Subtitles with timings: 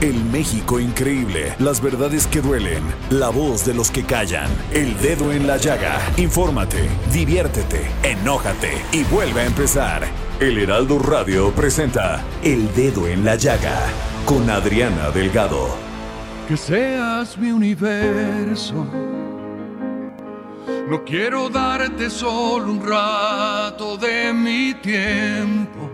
[0.00, 1.54] El México increíble.
[1.58, 2.82] Las verdades que duelen.
[3.10, 4.48] La voz de los que callan.
[4.72, 6.00] El dedo en la llaga.
[6.16, 10.06] Infórmate, diviértete, enójate y vuelve a empezar.
[10.40, 13.76] El Heraldo Radio presenta El Dedo en la Llaga
[14.24, 15.68] con Adriana Delgado.
[16.46, 18.86] Que seas mi universo.
[20.88, 25.90] No quiero darte solo un rato de mi tiempo.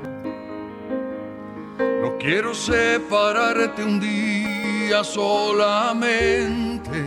[2.25, 7.05] Quiero separarte un día solamente.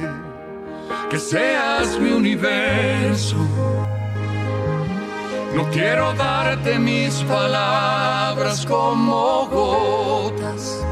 [1.09, 3.35] Que seas mi universo.
[5.55, 10.85] No quiero darte mis palabras como gotas.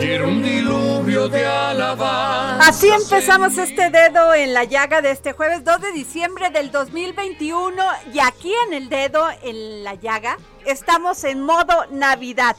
[0.00, 2.66] Quiero un diluvio de alabanza.
[2.66, 7.84] Así empezamos este dedo en la llaga de este jueves 2 de diciembre del 2021
[8.10, 12.56] y aquí en el dedo en la llaga estamos en modo Navidad.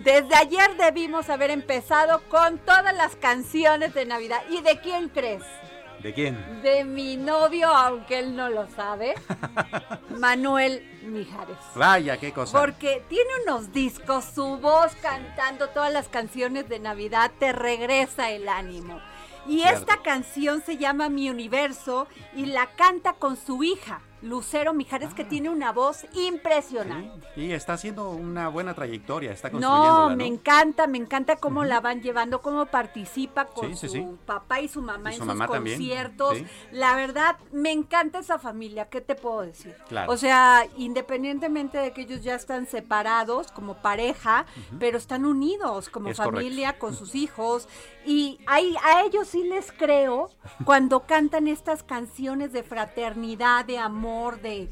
[0.00, 4.42] Desde ayer debimos haber empezado con todas las canciones de Navidad.
[4.50, 5.44] ¿Y de quién crees?
[6.02, 6.62] ¿De quién?
[6.62, 9.14] De mi novio, aunque él no lo sabe,
[10.18, 11.56] Manuel Mijares.
[11.76, 12.58] Vaya, qué cosa.
[12.58, 18.48] Porque tiene unos discos, su voz cantando todas las canciones de Navidad te regresa el
[18.48, 19.00] ánimo.
[19.46, 19.78] Y Cierto.
[19.80, 25.24] esta canción se llama Mi Universo y la canta con su hija, Lucero Mijares, que
[25.24, 27.26] tiene una voz impresionante.
[27.34, 30.16] Sí, y está haciendo una buena trayectoria, está construyéndola, No, ¿no?
[30.16, 34.60] me encanta, me encanta cómo la van llevando, cómo participa con Sí, sí, su papá
[34.60, 36.38] y su mamá Y en su sus mamá conciertos.
[36.70, 39.76] La verdad, me encanta esa familia, ¿qué te puedo decir?
[39.88, 40.12] Claro.
[40.12, 44.46] O sea, independientemente de que ellos ya están separados como pareja,
[44.78, 47.68] pero están unidos como Es familia con sus hijos
[48.04, 50.30] y ahí, a ellos sí les creo
[50.64, 54.70] cuando cantan estas canciones de fraternidad, de amor, de...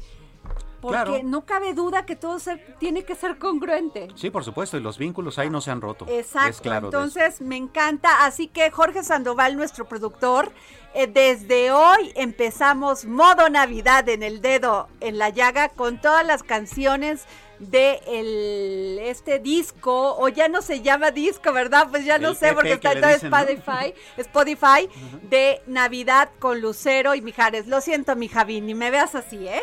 [0.81, 1.19] Porque Claro.
[1.23, 4.07] no cabe duda que todo ser- tiene que ser congruente.
[4.15, 6.05] Sí, por supuesto, y los vínculos ahí no se han roto.
[6.07, 8.25] Exacto, Es claro entonces me encanta.
[8.25, 10.51] Así que Jorge Sandoval, nuestro productor,
[10.95, 16.41] eh, desde hoy empezamos modo Navidad en el dedo, en la llaga, con todas las
[16.41, 17.25] canciones
[17.61, 21.87] de el, este disco, o ya no se llama disco, ¿verdad?
[21.89, 23.21] Pues ya no sé, EP porque que está en.
[23.21, 24.89] Spotify, Spotify
[25.29, 27.67] de Navidad con Lucero y Mijares.
[27.67, 29.61] Lo siento, mi Javi, ni me veas así, ¿eh?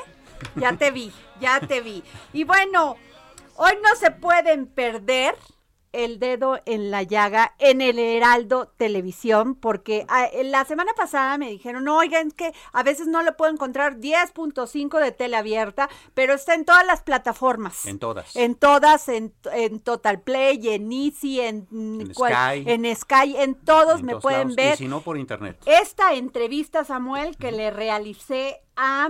[0.54, 2.04] Ya te vi, ya te vi.
[2.32, 2.96] Y bueno,
[3.56, 5.34] hoy no se pueden perder
[5.92, 11.50] el dedo en la llaga en el Heraldo Televisión, porque ah, la semana pasada me
[11.50, 16.34] dijeron, no, oigan, que a veces no lo puedo encontrar 10.5 de tele abierta, pero
[16.34, 17.86] está en todas las plataformas.
[17.86, 18.36] En todas.
[18.36, 22.70] En todas, en, en Total Play, en Easy, en, En cual- Sky.
[22.70, 24.74] en Sky, en todos En me pueden lados, ver.
[24.74, 25.58] Y si no, por internet.
[25.64, 29.08] Esta entrevista, Samuel, que le realicé a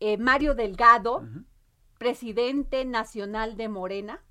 [0.00, 1.22] eh, Mario Delgado,
[1.98, 4.22] presidente nacional de Morena.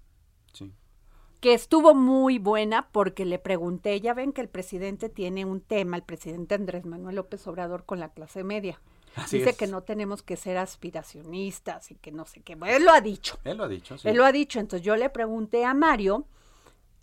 [1.46, 5.96] Que estuvo muy buena porque le pregunté, ya ven que el presidente tiene un tema,
[5.96, 8.82] el presidente Andrés Manuel López Obrador con la clase media.
[9.16, 9.56] Así Dice es.
[9.56, 12.56] que no tenemos que ser aspiracionistas y que no sé qué.
[12.56, 13.38] Bueno, él lo ha dicho.
[13.44, 14.08] Él lo ha dicho, sí.
[14.08, 14.60] Él lo ha dicho.
[14.60, 16.26] Entonces yo le pregunté a Mario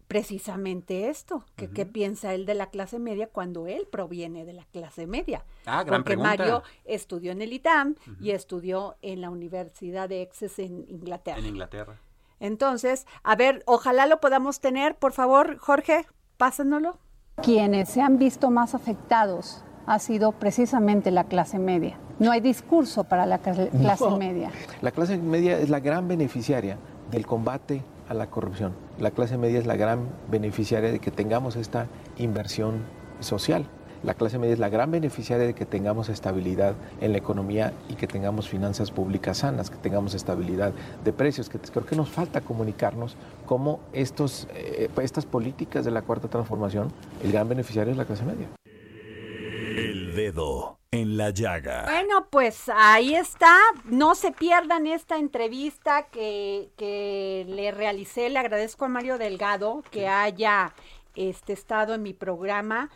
[0.08, 4.64] precisamente esto, que qué piensa él de la clase media cuando él proviene de la
[4.64, 5.44] clase media.
[5.66, 6.36] Ah, gran Porque pregunta.
[6.36, 11.38] Mario estudió en el ITAM y estudió en la Universidad de Exes en Inglaterra.
[11.38, 12.00] En Inglaterra.
[12.42, 16.06] Entonces, a ver, ojalá lo podamos tener, por favor, Jorge,
[16.38, 16.98] pásanoslo.
[17.40, 21.96] Quienes se han visto más afectados ha sido precisamente la clase media.
[22.18, 24.16] No hay discurso para la cla- clase No.
[24.18, 24.50] media.
[24.80, 26.78] La clase media es la gran beneficiaria
[27.12, 28.74] del combate a la corrupción.
[28.98, 31.86] La clase media es la gran beneficiaria de que tengamos esta
[32.18, 32.82] inversión
[33.20, 33.66] social.
[34.02, 37.94] La clase media es la gran beneficiaria de que tengamos estabilidad en la economía y
[37.94, 40.72] que tengamos finanzas públicas sanas, que tengamos estabilidad
[41.04, 43.16] de precios, que creo que nos falta comunicarnos
[43.46, 48.24] cómo estos, eh, estas políticas de la cuarta transformación, el gran beneficiario es la clase
[48.24, 48.48] media.
[48.64, 51.84] El dedo en la llaga.
[51.84, 53.56] Bueno, pues ahí está.
[53.84, 58.28] No se pierdan esta entrevista que, que le realicé.
[58.28, 60.74] Le agradezco a Mario Delgado que haya
[61.14, 62.90] este, estado en mi programa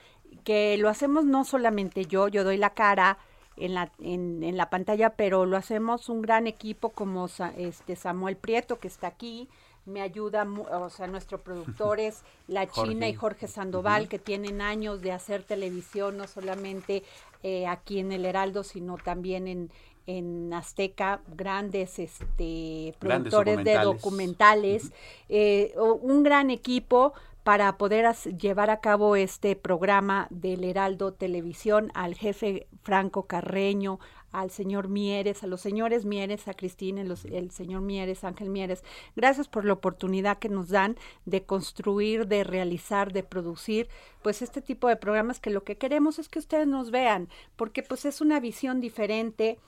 [0.46, 3.18] que lo hacemos no solamente yo, yo doy la cara
[3.56, 7.26] en la, en, en la pantalla, pero lo hacemos un gran equipo como
[7.56, 9.48] este Samuel Prieto, que está aquí,
[9.86, 13.48] me ayuda, o sea, nuestro productor es La China y Jorge.
[13.48, 17.02] Sandoval, que tienen años de hacer televisión, no solamente
[17.42, 19.72] eh, aquí en El Heraldo, sino también en,
[20.06, 24.92] en Azteca, grandes este, productores de documentales,
[25.28, 27.14] eh, un gran equipo
[27.46, 34.00] para poder llevar a cabo este programa del Heraldo Televisión, al jefe Franco Carreño,
[34.32, 38.82] al señor Mieres, a los señores Mieres, a Cristina, el señor Mieres, Ángel Mieres.
[39.14, 43.88] Gracias por la oportunidad que nos dan de construir, de realizar, de producir,
[44.22, 47.84] pues este tipo de programas que lo que queremos es que ustedes nos vean, porque
[47.84, 49.60] pues es una visión diferente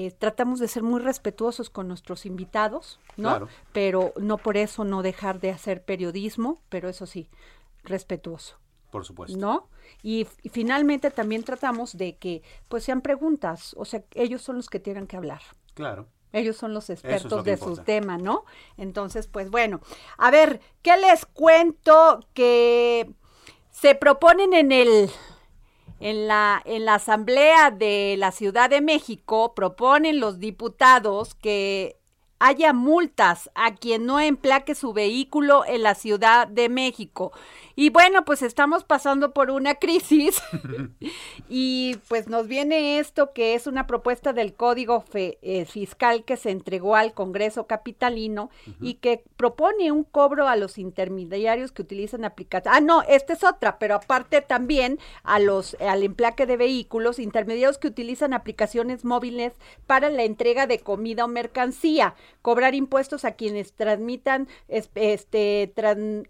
[0.00, 3.48] eh, tratamos de ser muy respetuosos con nuestros invitados, ¿no?
[3.72, 7.28] Pero no por eso no dejar de hacer periodismo, pero eso sí,
[7.82, 8.60] respetuoso.
[8.92, 9.36] Por supuesto.
[9.36, 9.68] ¿No?
[10.04, 14.78] Y, finalmente también tratamos de que pues sean preguntas, o sea, ellos son los que
[14.78, 15.42] tienen que hablar.
[15.74, 16.06] Claro.
[16.32, 18.44] Ellos son los expertos de su tema, ¿no?
[18.76, 19.80] Entonces, pues bueno,
[20.16, 23.10] a ver, ¿qué les cuento que
[23.72, 25.10] se proponen en el
[26.00, 31.98] en la, en la Asamblea de la Ciudad de México proponen los diputados que
[32.38, 37.32] haya multas a quien no emplaque su vehículo en la Ciudad de México.
[37.80, 40.42] Y bueno, pues estamos pasando por una crisis
[41.48, 46.50] y pues nos viene esto que es una propuesta del Código eh, Fiscal que se
[46.50, 52.76] entregó al Congreso Capitalino y que propone un cobro a los intermediarios que utilizan aplicaciones.
[52.76, 57.78] Ah, no, esta es otra, pero aparte también a los al emplaque de vehículos intermediarios
[57.78, 59.52] que utilizan aplicaciones móviles
[59.86, 65.72] para la entrega de comida o mercancía, cobrar impuestos a quienes transmitan este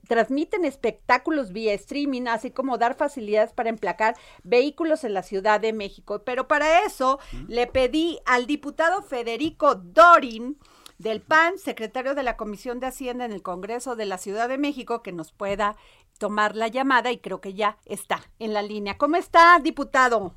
[0.06, 5.73] transmiten espectáculos vía streaming, así como dar facilidades para emplacar vehículos en la Ciudad de
[5.73, 6.23] México.
[6.25, 10.58] Pero para eso le pedí al diputado Federico Dorin,
[10.99, 14.58] del PAN, secretario de la Comisión de Hacienda en el Congreso de la Ciudad de
[14.58, 15.76] México, que nos pueda
[16.19, 18.99] tomar la llamada y creo que ya está en la línea.
[18.99, 20.34] ¿Cómo está, diputado?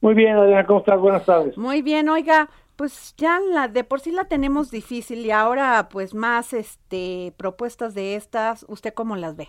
[0.00, 0.98] Muy bien, Adriana, ¿cómo estás?
[0.98, 1.56] Buenas tardes.
[1.56, 6.14] Muy bien, oiga, pues ya la de por sí la tenemos difícil y ahora pues
[6.14, 9.48] más este propuestas de estas, ¿usted cómo las ve?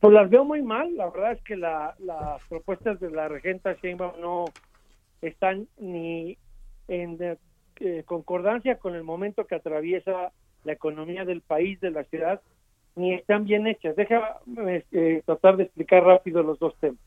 [0.00, 0.96] Pues las veo muy mal.
[0.96, 1.94] La verdad es que las
[2.48, 4.44] propuestas de la regenta Sheinbaum no
[5.22, 6.36] están ni
[6.88, 7.18] en
[7.80, 10.32] eh, concordancia con el momento que atraviesa
[10.64, 12.40] la economía del país, de la ciudad,
[12.94, 13.96] ni están bien hechas.
[13.96, 16.98] Déjame este, tratar de explicar rápido los dos temas.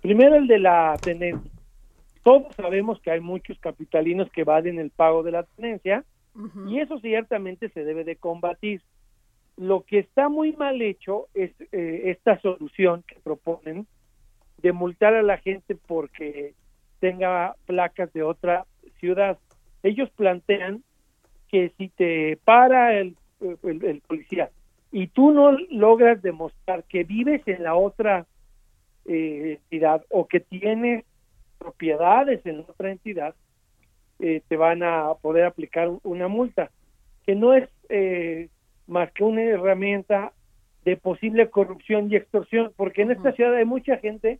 [0.00, 1.50] Primero el de la tenencia.
[2.22, 6.04] Todos sabemos que hay muchos capitalinos que valen el pago de la tenencia
[6.68, 8.82] y eso ciertamente se debe de combatir.
[9.56, 13.86] Lo que está muy mal hecho es eh, esta solución que proponen
[14.58, 16.54] de multar a la gente porque
[17.00, 18.66] tenga placas de otra
[18.98, 19.38] ciudad.
[19.82, 20.82] Ellos plantean
[21.48, 23.16] que si te para el,
[23.62, 24.50] el, policía
[24.90, 28.26] y tú no logras demostrar que vives en la otra
[29.04, 31.04] eh, entidad o que tienes
[31.58, 33.34] propiedades en otra entidad,
[34.18, 36.70] eh, te van a poder aplicar una multa,
[37.24, 38.48] que no es eh,
[38.86, 40.32] más que una herramienta
[40.84, 44.38] de posible corrupción y extorsión, porque en esta ciudad hay mucha gente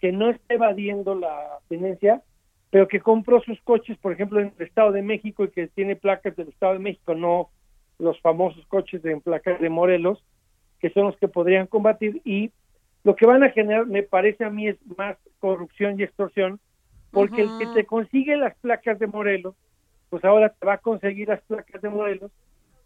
[0.00, 2.22] que no está evadiendo la tenencia,
[2.70, 5.96] pero que compró sus coches, por ejemplo, en el Estado de México y que tiene
[5.96, 7.50] placas del Estado de México, no
[7.98, 10.22] los famosos coches de placas de Morelos,
[10.80, 12.22] que son los que podrían combatir.
[12.24, 12.52] Y
[13.04, 16.60] lo que van a generar, me parece a mí, es más corrupción y extorsión,
[17.10, 19.54] porque el que te consigue las placas de Morelos,
[20.10, 22.30] pues ahora te va a conseguir las placas de Morelos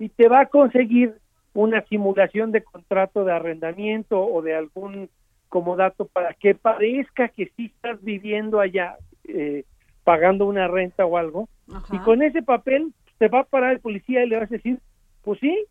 [0.03, 1.15] y te va a conseguir
[1.55, 5.09] una simulación de contrato de arrendamiento o de algún
[5.49, 8.97] comodato para que parezca que sí estás viviendo allá
[9.29, 9.65] eh,
[10.03, 11.49] pagando una renta o algo
[11.93, 14.81] y con ese papel te va a parar el policía y le vas a decir
[15.23, 15.67] pues sí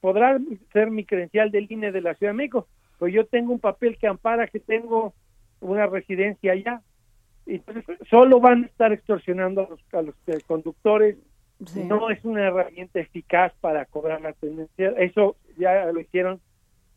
[0.00, 0.38] podrá
[0.72, 2.66] ser mi credencial del INE de la Ciudad de México
[2.98, 5.12] pues yo tengo un papel que ampara que tengo
[5.60, 6.80] una residencia allá
[7.44, 10.38] entonces solo van a estar extorsionando a los, a los eh,
[11.58, 14.90] no es una herramienta eficaz para cobrar la tendencia.
[14.98, 16.40] Eso ya lo hicieron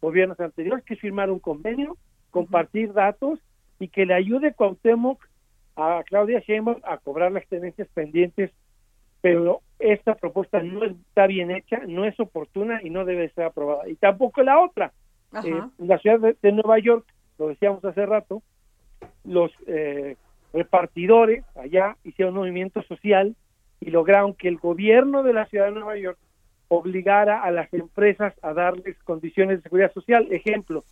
[0.01, 1.97] gobiernos anteriores, que es firmar un convenio,
[2.31, 3.39] compartir datos
[3.79, 5.23] y que le ayude Cuauhtémoc
[5.75, 8.51] a Claudia Sheinbaum a cobrar las tenencias pendientes,
[9.21, 13.87] pero esta propuesta no está bien hecha, no es oportuna y no debe ser aprobada.
[13.87, 14.91] Y tampoco la otra.
[15.31, 15.47] Ajá.
[15.47, 17.05] Eh, en la ciudad de, de Nueva York,
[17.37, 18.41] lo decíamos hace rato,
[19.23, 20.15] los eh,
[20.53, 23.35] repartidores allá hicieron un movimiento social
[23.79, 26.17] y lograron que el gobierno de la ciudad de Nueva York
[26.67, 30.27] obligara a las empresas a darles condiciones de seguridad social.
[30.31, 30.83] Ejemplo,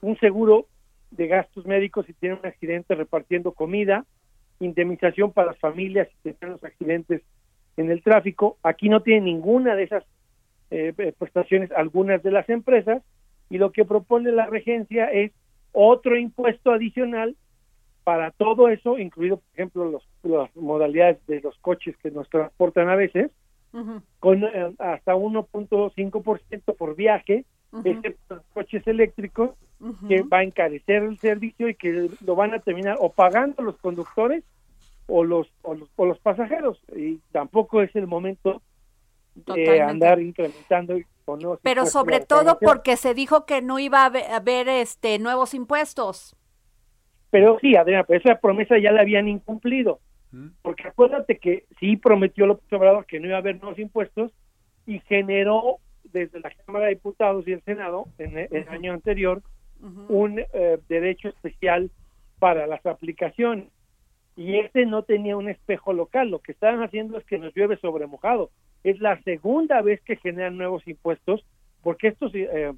[0.00, 0.66] un seguro
[1.10, 4.04] de gastos médicos si tienen un accidente repartiendo comida,
[4.60, 7.22] indemnización para las familias si tienen los accidentes
[7.76, 8.58] en el tráfico.
[8.62, 10.04] Aquí no tiene ninguna de esas
[10.70, 13.02] eh, eh, prestaciones algunas de las empresas
[13.50, 15.32] y lo que propone la regencia es
[15.72, 17.36] otro impuesto adicional
[18.04, 22.88] para todo eso, incluido, por ejemplo, los, las modalidades de los coches que nos transportan
[22.88, 23.30] a veces,
[23.72, 24.02] Ujú.
[24.20, 27.88] con eh, hasta 1.5% por viaje, Ujú.
[27.88, 29.50] excepto los coches eléctricos,
[30.08, 33.76] que va a encarecer el servicio y que lo van a terminar o pagando los
[33.78, 34.44] conductores
[35.08, 36.80] o los, o los, o los pasajeros.
[36.94, 38.62] Y tampoco es el momento
[39.34, 40.94] de andar incrementando
[41.24, 45.18] con Pero sobre todo porque se dijo que no iba a haber, a haber, este
[45.18, 46.36] nuevos impuestos.
[47.32, 50.00] Pero sí, Adriana, pero esa promesa ya la habían incumplido.
[50.62, 54.32] Porque acuérdate que sí prometió López Obrador que no iba a haber nuevos impuestos
[54.86, 59.42] y generó desde la Cámara de Diputados y el Senado en el, el año anterior
[60.08, 61.90] un eh, derecho especial
[62.38, 63.66] para las aplicaciones.
[64.36, 66.30] Y este no tenía un espejo local.
[66.30, 68.50] Lo que estaban haciendo es que nos llueve sobre mojado.
[68.84, 71.44] Es la segunda vez que generan nuevos impuestos
[71.82, 72.72] porque estos eh,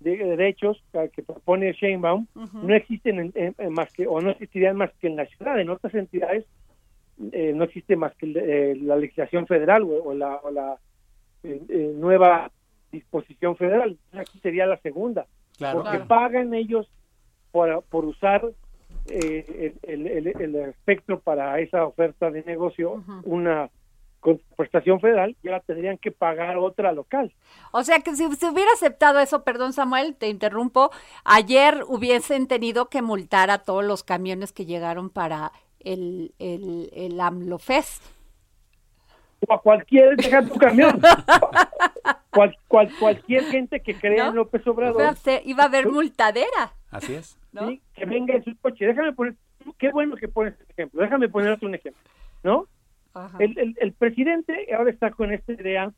[0.00, 0.82] de- derechos
[1.14, 5.06] que propone Sheinbaum no existen en- en- en más que o no existirían más que
[5.06, 5.60] en la ciudad.
[5.60, 6.44] En otras entidades
[7.32, 10.78] eh, no existe más que eh, la legislación federal o, o la, o la,
[11.42, 12.50] eh, nueva
[12.90, 13.96] disposición federal.
[14.12, 15.26] Aquí sería la segunda,
[15.58, 15.78] Claro.
[15.82, 16.08] porque Claro.
[16.08, 16.90] pagan ellos
[17.52, 18.42] por, por usar
[19.06, 23.68] eh, el, el- el- el espectro para esa oferta de negocio, una
[24.56, 27.32] prestación federal, y ahora tendrían que pagar otra local.
[27.72, 30.90] O sea que si se hubiera aceptado eso, perdón Samuel, te interrumpo,
[31.24, 37.20] ayer hubiesen tenido que multar a todos los camiones que llegaron para el, el, el
[37.20, 38.02] AMLO Fest.
[39.48, 41.00] O a cualquier, deja tu camión.
[42.30, 44.30] Cual- cual- cualquier gente que crea ¿No?
[44.30, 45.00] en López O Obrador.
[45.00, 47.36] sea, se- iba a haber multadera, Así es.
[47.52, 47.68] ¿no?
[47.68, 47.80] ¿sí?
[47.94, 48.86] que venga en su coche.
[48.86, 49.34] Déjame poner,
[49.78, 51.02] qué bueno que pones este ejemplo.
[51.02, 52.00] Déjame poner otro un ejemplo,
[52.44, 52.66] ¿no?
[53.40, 55.92] El, el, el presidente ahora está con esta idea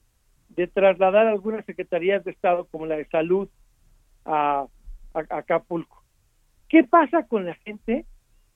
[0.50, 3.48] de trasladar algunas secretarías de Estado, como la de Salud,
[4.24, 4.66] a,
[5.14, 6.02] a- a Acapulco.
[6.68, 8.06] ¿Qué pasa con la gente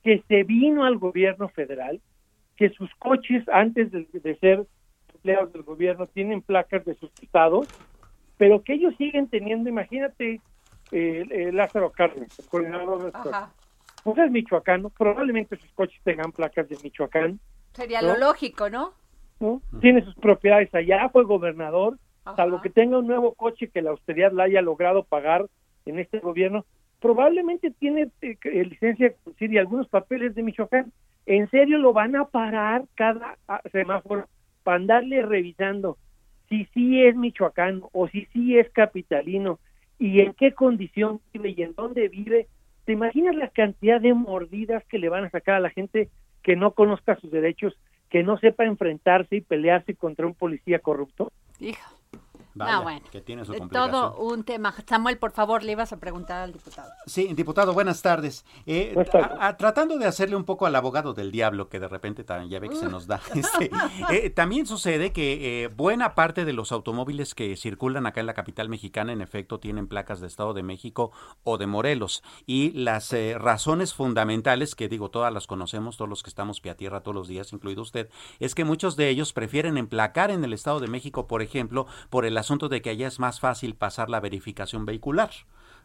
[0.02, 2.00] que se vino al gobierno federal,
[2.56, 4.66] que sus coches, antes de, de ser
[5.14, 7.66] empleados del gobierno, tienen placas de sus estados,
[8.38, 10.40] pero que ellos siguen teniendo, imagínate,
[10.92, 13.30] eh, eh, Lázaro Cárdenas, el coordinador de Estado.
[13.34, 13.52] Ajá.
[14.04, 17.40] pues es michoacano, probablemente sus coches tengan placas de Michoacán,
[17.76, 18.08] Sería ¿No?
[18.08, 18.94] lo lógico, ¿no?
[19.38, 19.60] ¿no?
[19.82, 22.36] Tiene sus propiedades allá, fue gobernador, Ajá.
[22.36, 25.44] salvo que tenga un nuevo coche que la austeridad la haya logrado pagar
[25.84, 26.64] en este gobierno,
[27.00, 30.90] probablemente tiene eh, eh, licencia y algunos papeles de Michoacán.
[31.26, 34.26] ¿En serio lo van a parar cada ah, semáforo
[34.62, 35.98] para andarle revisando
[36.48, 39.58] si sí es michoacano o si sí es capitalino
[39.98, 42.46] y en qué condición vive y en dónde vive?
[42.86, 46.08] ¿Te imaginas la cantidad de mordidas que le van a sacar a la gente
[46.46, 47.76] que no conozca sus derechos,
[48.08, 51.32] que no sepa enfrentarse y pelearse contra un policía corrupto?
[51.58, 51.92] Hijo.
[52.56, 53.00] Vaya, Ah, bueno.
[53.12, 53.90] que tiene su complicación.
[53.90, 54.74] Todo un tema.
[54.88, 56.90] Samuel, por favor, le ibas a preguntar al diputado.
[57.06, 58.44] Sí, diputado, buenas tardes.
[58.64, 59.38] Eh, Buenas tardes.
[59.38, 62.50] a- a- tratando de hacerle un poco al abogado del diablo, que de repente también
[62.50, 63.20] ya ve que se nos da.
[63.34, 63.70] este,
[64.10, 68.34] eh, también sucede que eh, buena parte de los automóviles que circulan acá en la
[68.34, 71.12] capital mexicana, en efecto, tienen placas de Estado de México
[71.44, 72.22] o de Morelos.
[72.46, 76.72] Y las eh, razones fundamentales, que digo, todas las conocemos, todos los que estamos pie
[76.72, 78.08] a tierra todos los días, incluido usted,
[78.40, 82.24] es que muchos de ellos prefieren emplacar en el Estado de México, por ejemplo, por
[82.24, 85.30] el asunto de que allá es más fácil pasar la verificación vehicular.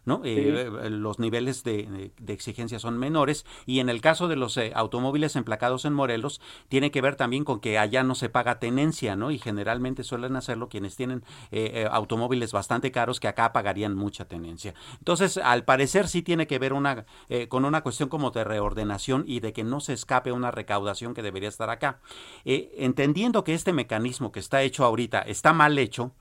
[0.03, 0.21] ¿no?
[0.25, 4.57] Eh, eh, los niveles de, de- exigencia son menores y en el caso de los
[4.57, 8.57] eh, automóviles emplacados en Morelos tiene que ver también con que allá no se paga
[8.57, 9.29] tenencia, ¿no?
[9.29, 14.25] Y generalmente suelen hacerlo quienes tienen eh, eh, automóviles bastante caros que acá pagarían mucha
[14.25, 14.73] tenencia.
[14.97, 19.23] Entonces, al parecer sí tiene que ver una eh, con una cuestión como de reordenación
[19.27, 21.99] y de que no se escape una recaudación que debería estar acá.
[22.43, 26.11] Eh, entendiendo que este mecanismo que está hecho ahorita está mal hecho,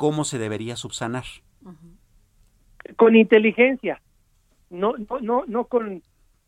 [0.00, 1.24] ¿cómo se debería subsanar?
[2.96, 4.00] Con inteligencia,
[4.70, 6.02] no, no, no, no con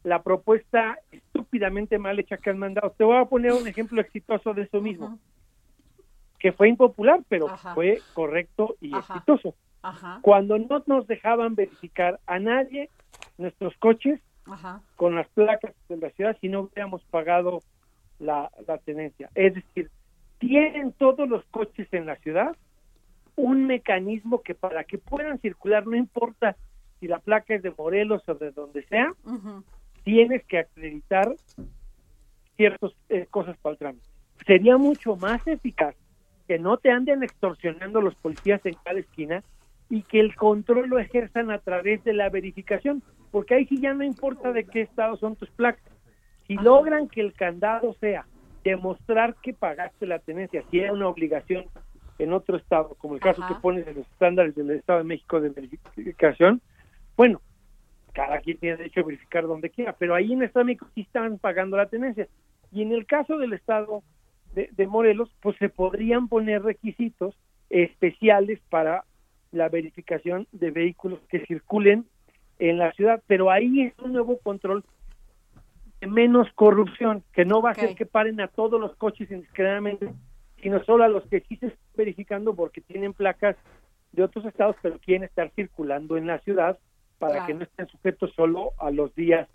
[0.04, 2.94] la propuesta estúpidamente mal hecha que han mandado.
[2.96, 5.18] Te voy a poner un ejemplo exitoso de eso mismo,
[6.38, 7.74] que fue impopular, pero Ajá.
[7.74, 9.16] fue correcto y Ajá.
[9.16, 9.54] exitoso.
[9.82, 10.20] Ajá.
[10.22, 12.88] Cuando no nos dejaban verificar a nadie
[13.36, 14.18] nuestros coches
[14.96, 17.60] con las placas de la ciudad si no hubiéramos pagado
[18.18, 19.28] la, la tenencia.
[19.34, 19.90] Es decir,
[20.38, 22.56] tienen todos los coches en la ciudad
[23.36, 26.56] un mecanismo que para que puedan circular, no importa
[27.00, 29.12] si la placa es de Morelos o de donde sea,
[30.04, 31.34] tienes que acreditar
[32.56, 34.06] ciertas eh, cosas para el trámite.
[34.46, 35.94] Sería mucho más eficaz
[36.46, 39.42] que no te anden extorsionando los policías en cada esquina
[39.88, 43.94] y que el control lo ejerzan a través de la verificación, porque ahí sí ya
[43.94, 45.92] no importa de qué estado son tus placas.
[46.46, 48.26] Si logran que el candado sea
[48.64, 51.64] demostrar que pagaste la tenencia, si era una obligación
[52.22, 55.40] en otro estado, como el caso que pones de los estándares del Estado de México
[55.40, 56.60] de verificación,
[57.16, 57.40] bueno,
[58.12, 60.88] cada quien tiene derecho a verificar donde quiera, pero ahí en el Estado de México
[60.94, 62.28] sí están pagando la tenencia.
[62.70, 64.02] Y en el caso del Estado
[64.54, 67.34] de, Morelos, pues se podrían poner requisitos
[67.70, 69.04] especiales para
[69.50, 72.06] la verificación de vehículos que circulen
[72.58, 74.84] en la ciudad, pero ahí es un nuevo control
[76.00, 80.12] de menos corrupción, que no va a ser que paren a todos los coches indiscriminadamente,
[80.62, 83.56] sino solo a los que sí se están verificando porque tienen placas
[84.12, 86.78] de otros estados, pero quieren estar circulando en la ciudad
[87.18, 89.48] para que no estén sujetos solo a los días,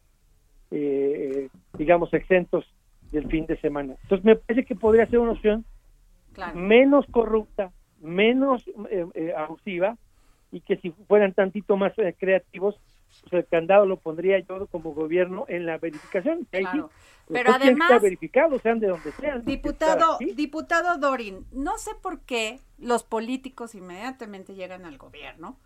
[0.72, 2.66] eh, digamos, exentos
[3.12, 3.96] del fin de semana.
[4.04, 5.66] Entonces me parece que podría ser una opción
[6.54, 9.98] menos corrupta, menos eh, eh, abusiva
[10.52, 12.80] y que si fueran tantito más creativos,
[13.22, 16.48] pues el candado lo pondría yo como gobierno en la verificación.
[16.52, 16.90] Claro.
[17.28, 19.44] Pero además, verificado, sean de donde sean.
[19.44, 25.58] Diputado, diputado Dorin, no sé por qué los políticos inmediatamente llegan al gobierno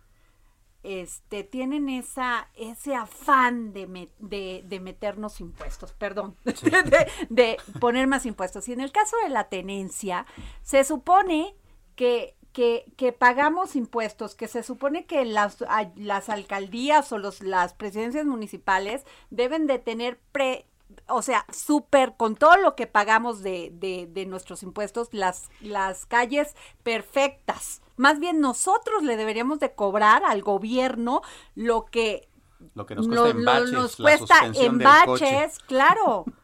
[0.82, 6.36] este, tienen esa, ese afán de, de, meternos impuestos, perdón,
[7.28, 8.68] de, poner más impuestos.
[8.68, 10.26] Y en el caso de la tenencia,
[10.62, 11.54] se supone
[11.94, 15.64] que, que, que pagamos impuestos, que se supone que las,
[15.96, 20.66] las alcaldías o los, las presidencias municipales deben de tener pre,
[21.08, 26.04] o sea, súper, con todo lo que pagamos de, de, de, nuestros impuestos, las, las
[26.06, 27.82] calles perfectas.
[27.96, 31.22] Más bien nosotros le deberíamos de cobrar al gobierno
[31.54, 32.28] lo que,
[32.74, 36.24] lo que nos cuesta en baches, nos cuesta en baches claro.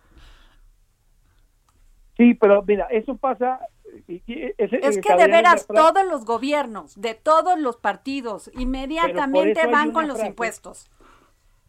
[2.16, 3.60] Sí, pero mira, eso pasa
[4.06, 10.22] es que de veras todos los gobiernos, de todos los partidos, inmediatamente van con los
[10.22, 10.90] impuestos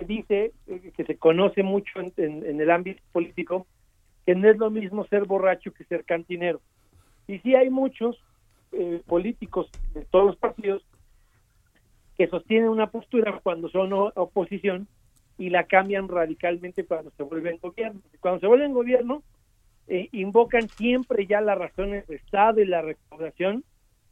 [0.05, 3.67] dice, eh, que se conoce mucho en, el ámbito político,
[4.25, 6.61] que no es lo mismo ser borracho que ser cantinero.
[7.27, 8.17] Y sí hay muchos
[8.71, 10.83] eh, políticos de todos los partidos
[12.17, 14.87] que sostienen una postura cuando son oposición
[15.37, 18.01] y la cambian radicalmente cuando se vuelven gobierno.
[18.19, 19.23] Cuando se vuelven gobierno,
[19.89, 23.63] eh, invocan siempre ya las razones de Estado y la recaudación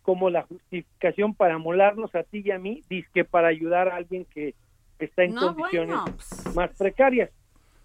[0.01, 4.25] como la justificación para molarnos a ti y a mí, disque para ayudar a alguien
[4.25, 4.55] que
[4.97, 6.55] está en condiciones pues.
[6.55, 7.29] más precarias.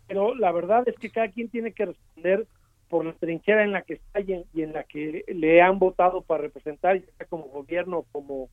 [0.07, 2.46] Pero la verdad es que cada quien tiene que responder
[2.88, 6.42] por la trinchera en la que está y en, la que le han votado para
[6.42, 8.48] representar, ya sea como gobierno o como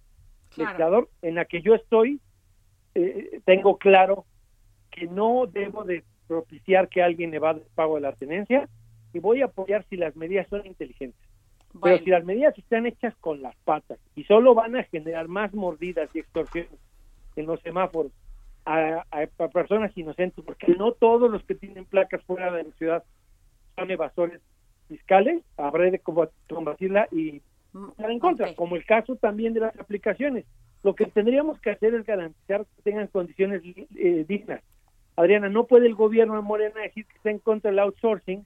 [0.57, 2.19] legislador, en la que yo estoy,
[2.95, 4.25] eh, tengo claro
[4.91, 8.67] que no debo de propiciar que alguien evade el pago de la tenencia
[9.13, 11.19] y voy a apoyar si las medidas son inteligentes.
[11.81, 15.53] Pero si las medidas están hechas con las patas y solo van a generar más
[15.53, 16.79] mordidas y extorsiones
[17.35, 18.11] en los semáforos
[18.65, 19.05] a,
[19.53, 23.03] personas inocentes, porque no todos los que tienen placas fuera de la ciudad
[23.75, 24.41] son evasores
[24.87, 27.41] fiscales, habrá de combatirla y
[27.73, 30.45] mm, estar en contra, como el caso también de las aplicaciones.
[30.83, 34.61] Lo que tendríamos que hacer es garantizar que tengan condiciones eh, dignas.
[35.15, 38.45] Adriana, no puede el gobierno de Morena decir que está en contra del outsourcing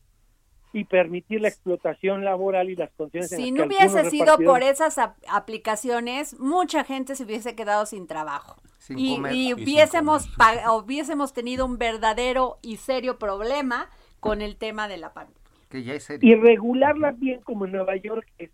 [0.73, 4.97] y permitir la explotación laboral y las condiciones si no hubiese sido por esas
[5.29, 8.57] aplicaciones mucha gente se hubiese quedado sin trabajo.
[8.89, 10.27] Y, hubiésemos
[10.73, 15.41] hubiésemos tenido un verdadero y serio problema con el tema de la pandemia.
[15.69, 16.29] Que ya es serio.
[16.29, 18.51] y regularla bien como en Nueva York es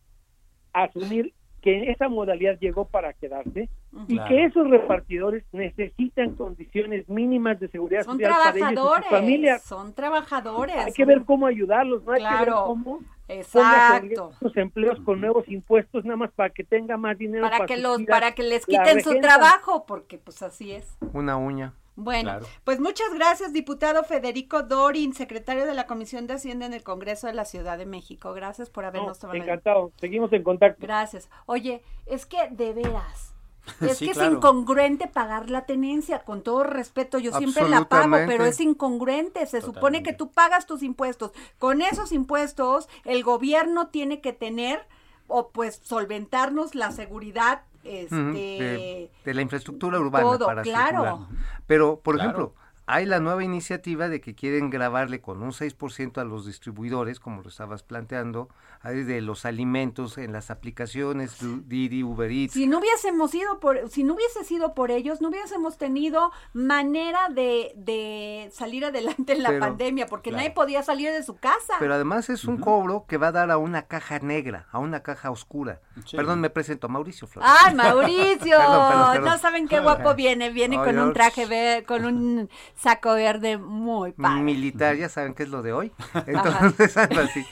[0.74, 3.70] asumir que esa modalidad llegó para quedarse
[4.08, 9.94] y que esos repartidores necesitan condiciones mínimas de seguridad son social trabajadores, para ellos Son
[9.94, 10.76] trabajadores.
[10.76, 14.32] Hay que ver cómo ayudarlos, no hay que ver cómo Exacto.
[14.42, 18.02] Los empleos con nuevos impuestos nada más para que tenga más dinero para, que los
[18.04, 20.98] para que les quiten su trabajo, porque pues así es.
[21.14, 21.74] Una uña.
[22.00, 26.82] Bueno, pues muchas gracias, diputado Federico Dorin, secretario de la Comisión de Hacienda en el
[26.82, 28.34] Congreso de la Ciudad de México.
[28.34, 29.38] Gracias por habernos tomado.
[29.38, 30.82] Encantado, seguimos en contacto.
[30.82, 31.30] Gracias.
[31.46, 33.34] Oye, es que de veras,
[33.82, 38.46] es que es incongruente pagar la tenencia, con todo respeto, yo siempre la pago, pero
[38.46, 41.32] es incongruente, se supone que tú pagas tus impuestos.
[41.58, 44.88] Con esos impuestos, el gobierno tiene que tener
[45.28, 51.28] o pues solventarnos la seguridad este de, la infraestructura urbana para claro.
[51.68, 52.54] Pero, por ejemplo,
[52.92, 57.44] hay la nueva iniciativa de que quieren grabarle con un 6% a los distribuidores, como
[57.44, 58.50] lo estabas planteando,
[58.84, 61.38] de los alimentos en las aplicaciones
[61.68, 62.54] Didi, Uber Eats.
[62.54, 67.30] Si no hubiésemos ido por, si no hubiese sido por ellos, no hubiésemos tenido manera
[67.30, 70.42] de, de salir adelante en la Pero- pandemia, porque Claro.
[70.44, 71.74] nadie podía salir de su casa.
[71.78, 75.02] Pero además es un cobro que va a dar a una caja negra, a una
[75.04, 75.80] caja oscura.
[76.06, 76.16] Sí.
[76.18, 77.50] Perdón, me presento a Mauricio Flores.
[77.66, 78.58] ¡Ay, Mauricio!
[78.58, 79.26] Perdón, perdón, perdón.
[79.26, 80.50] No saben qué guapo viene.
[80.50, 84.42] Viene Ay, con un traje verde, con un saco verde muy padre.
[84.42, 85.92] militar, ya saben qué es lo de hoy.
[86.26, 87.46] Entonces, algo así.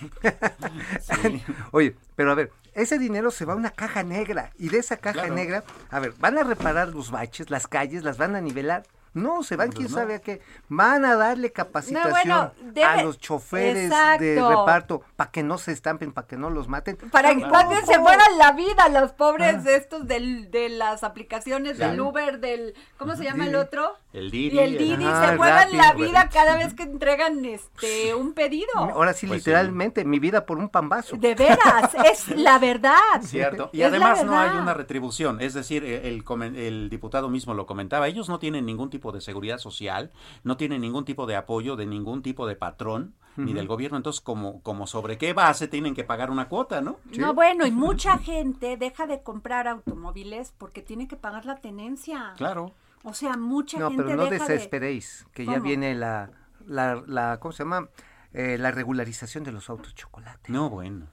[1.72, 4.98] Oye, pero a ver, ese dinero se va a una caja negra y de esa
[4.98, 5.34] caja Claro.
[5.36, 8.84] negra, a ver, van a reparar los baches, las calles, las van a nivelar.
[9.18, 10.42] No, se van, quién sabe a qué.
[10.70, 15.72] Van a darle capacitación bueno, debe- a los choferes de reparto para que no se
[15.72, 16.98] estampen, para que no los maten.
[17.12, 21.78] Para que cuando se fueran la vida los pobres de estos del, de las aplicaciones
[21.78, 22.10] del Claro.
[22.10, 23.96] Uber, del ¿cómo se llama el otro?
[24.14, 24.56] El Didi.
[24.56, 28.68] Y el Didi se juegan Rappi, la vida cada vez que entregan este un pedido.
[28.76, 29.50] Ahora sí, Pues sí.
[29.50, 31.16] literalmente, mi vida por un pambazo.
[31.18, 32.98] De veras, es la verdad.
[33.22, 33.70] Cierto.
[33.74, 35.42] Y Es además no hay una retribución.
[35.42, 38.08] Es decir, eh, el, comen- el diputado mismo lo comentaba.
[38.08, 40.12] Ellos no tienen ningún tipo de seguridad social,
[40.44, 43.98] no tienen ningún tipo de apoyo de ningún tipo de patrón ni del gobierno.
[43.98, 46.98] Entonces, como, como sobre qué base tienen que pagar una cuota, ¿no?
[47.18, 52.34] No, bueno, y mucha gente deja de comprar automóviles porque tiene que pagar la tenencia.
[52.38, 52.74] Claro.
[53.04, 54.54] O sea, mucha No, gente pero no deja de...
[54.54, 56.32] desesperéis, que ya viene la,
[56.66, 57.90] la, la, ¿cómo se llama?
[58.34, 60.52] Eh, la regularización de los autos chocolate.
[60.52, 61.06] No, bueno.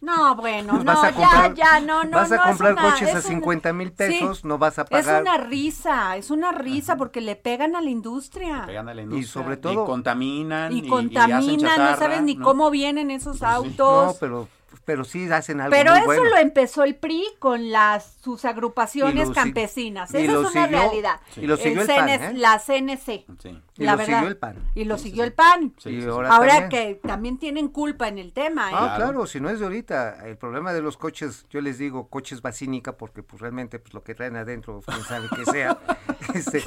[0.00, 2.48] No, bueno, Pues no, vas a ya, comprar- ya, no, no, vas a no, es
[2.48, 3.94] comprar una- coches es a una- 50 mil Sí.
[3.96, 5.22] pesos, no vas a Es pagar.
[5.22, 8.64] una risa, es una risa porque le pegan a la industria.
[8.66, 9.32] Pegan a la Y industria.
[9.32, 10.72] sobre todo- contaminan.
[10.72, 12.44] Y hacen contaminan, no chatarra, sabes ni ¿no?
[12.44, 14.16] cómo vienen esos No, autos.
[14.20, 14.48] pero,
[14.84, 16.24] pero sí hacen algo Pero muy eso bueno.
[16.24, 20.12] lo empezó el PRI con las sus agrupaciones Y lo si- campesinas.
[20.14, 21.20] y Esa lo es una siguió- realidad.
[21.36, 22.34] y lo siguió el PAN, CNS ¿eh?
[22.34, 23.26] La CNC.
[23.42, 23.62] Sí.
[23.78, 24.14] Y la lo verdad.
[24.18, 24.56] siguió el PAN.
[24.74, 25.74] Y lo siguió el PAN.
[25.78, 26.08] Sí, Y sí, sí.
[26.08, 26.68] ahora Ahora también.
[27.00, 28.70] que también tienen culpa en el tema.
[28.70, 28.74] ¿eh?
[28.74, 29.12] Ah, Claro.
[29.12, 30.26] claro, si no es de ahorita.
[30.26, 34.02] El problema de los coches, yo les digo coches basínica porque pues realmente pues lo
[34.02, 35.78] que traen adentro, quién sabe que sea,
[36.34, 36.62] este,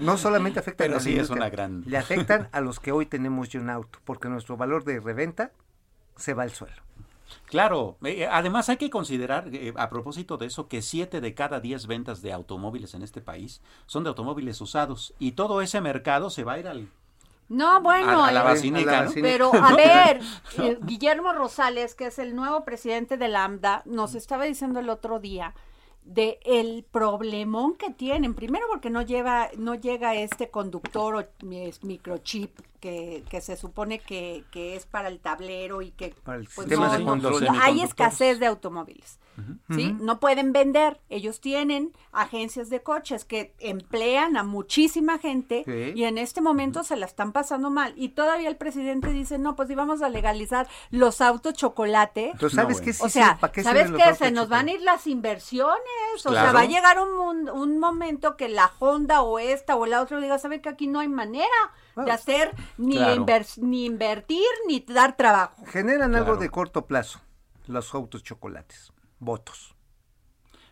[0.00, 2.92] no solamente afectan Pero a la sí es una gran- le afectan a los que
[2.92, 5.52] hoy tenemos un auto, porque nuestro valor de reventa
[6.20, 6.76] se va al suelo.
[7.46, 11.60] Claro, eh, además hay que considerar, eh, a propósito de eso, que siete de cada
[11.60, 16.30] diez ventas de automóviles en este país son de automóviles usados y todo ese mercado
[16.30, 16.88] se va a ir al...
[17.48, 18.24] No, bueno.
[18.24, 18.48] A- a la eh, a la ¿no?
[18.48, 19.08] basínica.
[19.14, 20.20] Pero a ver,
[20.58, 25.18] eh, Guillermo Rosales, que es el nuevo presidente de Lambda, nos estaba diciendo el otro
[25.18, 25.54] día
[26.04, 28.34] de el problemón que tienen.
[28.34, 31.44] Primero porque no lleva, no llega este conductor o
[31.82, 36.44] microchip que, que se supone que, que es para el tablero y que Para el
[36.46, 37.44] pues, sistema no- de no- control.
[37.44, 39.18] no- hay escasez de automóviles.
[39.70, 39.96] ¿sí?
[39.98, 41.00] No pueden vender.
[41.08, 45.98] Ellos tienen agencias de coches que emplean a muchísima gente Sí.
[45.98, 47.94] y en este momento se la están pasando mal.
[47.96, 52.32] Y todavía el presidente dice, no, pues íbamos a legalizar los autos chocolate.
[52.32, 52.84] Entonces, No, ¿sabes bueno.
[52.84, 52.92] qué?
[52.92, 54.14] Sí, o sí, sea, ¿para qué ¿sabes qué?
[54.14, 54.72] Se nos van a chocolate?
[54.74, 56.26] ir las inversiones.
[56.26, 60.02] O sea, va a llegar un, un momento que la Honda o esta o la
[60.02, 61.46] otra diga, ¿sabe que aquí no hay manera
[62.04, 63.24] de hacer ni, claro.
[63.26, 65.64] inver- ni invertir ni dar trabajo?
[65.66, 67.20] Generan algo de corto plazo,
[67.66, 69.74] los autos chocolates, votos.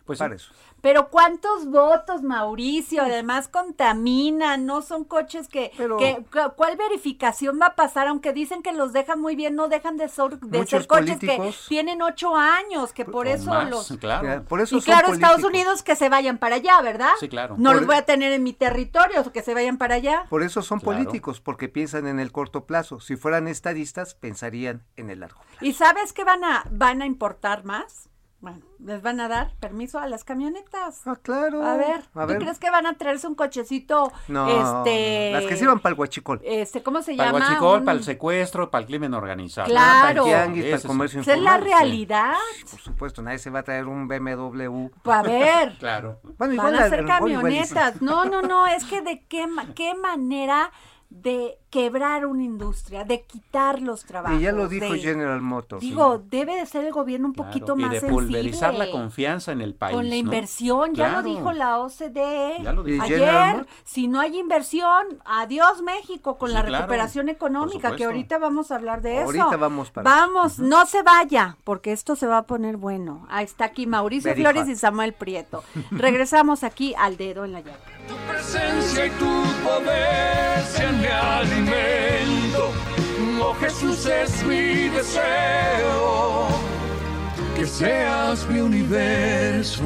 [0.05, 0.23] Pues sí.
[0.23, 0.51] para eso.
[0.81, 3.03] Pero ¿cuántos votos, Mauricio?
[3.03, 6.23] Además contaminan, no son coches que, Pero- que-
[6.55, 8.07] ¿cuál verificación va a pasar?
[8.07, 11.53] Aunque dicen que los dejan muy bien, no dejan de, ser- de ser coches que
[11.67, 13.87] tienen ocho años, que por eso más, los...
[13.99, 14.43] Claro.
[14.45, 15.43] Por eso Y son claro, Estados.
[15.43, 17.11] Unidos que se vayan para allá, ¿verdad?
[17.19, 17.55] Sí, claro.
[17.57, 20.25] No Por- los voy a tener en mi territorio, que se vayan para allá.
[20.29, 20.97] Por eso son Claro.
[20.99, 22.99] políticos, porque piensan en el corto plazo.
[22.99, 25.41] Si fueran estadistas, pensarían en el largo.
[25.61, 28.09] ¿Y sabes qué van a, van a importar más?
[28.41, 31.01] Bueno, les van a dar permiso a las camionetas.
[31.05, 31.61] Ah, claro.
[31.61, 32.37] A ver, a ¿tú ver.
[32.37, 34.13] crees que van a traerse un cochecito?
[34.29, 36.39] No, este, las que sirvan para el huachicol.
[36.45, 37.45] Este, ¿cómo se Para el llama?
[37.47, 39.67] huachicol, Un- para el secuestro, para el crimen organizado.
[39.67, 40.01] Claro.
[40.01, 42.33] Para el tianguis, para el comercio Esa es la realidad.
[42.71, 44.89] Por supuesto, nadie se va a traer un BMW.
[45.03, 46.21] A ver, Claro.
[46.37, 48.01] Bueno, van a ser igual- igual camionetas.
[48.01, 50.71] No, no, no, es que de qué, qué manera
[51.09, 54.39] de quebrar una industria, de quitar los trabajos.
[54.39, 55.81] Y ya lo dijo de- General Motors.
[55.81, 59.51] Digo, debe de ser el gobierno un Claro, poquito y más de pulverizar la confianza
[59.51, 59.95] en el país.
[59.95, 60.15] Con la ¿no?
[60.17, 63.03] inversión, ya lo dijo la OCDE Ya lo dijo.
[63.05, 63.67] Y General ayer.
[63.85, 68.75] Si no hay inversión, adiós México con Sí, la recuperación económica, que ahorita vamos a
[68.75, 69.25] hablar de eso.
[69.25, 73.25] Ahorita vamos para Vamos, no se vaya, porque esto se va a poner bueno.
[73.29, 74.69] Ahí está aquí Mauricio Very Flores hot.
[74.71, 75.63] y Samuel Prieto.
[75.89, 77.79] Regresamos aquí al dedo en la llaga.
[78.39, 82.71] Presencia y tu poder sean mi alimento.
[83.41, 86.47] Oh Jesús es mi deseo.
[87.53, 89.83] Que seas mi universo.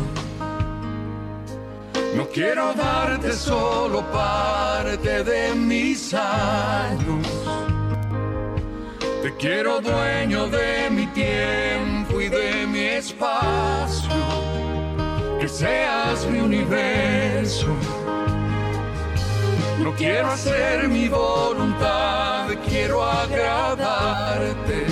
[2.16, 7.28] No quiero darte solo parte de mis años.
[9.24, 14.12] Te quiero dueño de mi tiempo y de mi espacio.
[15.39, 17.76] Que seas mi universo.
[19.84, 24.86] No quiero hacer mi voluntad, quiero agradarte.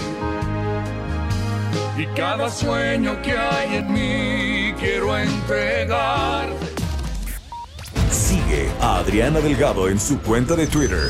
[1.97, 6.67] Y cada sueño que hay en mí quiero entregarte.
[8.11, 11.09] Sigue a Adriana Delgado en su cuenta de Twitter,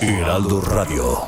[0.00, 1.18] Heraldo Radio.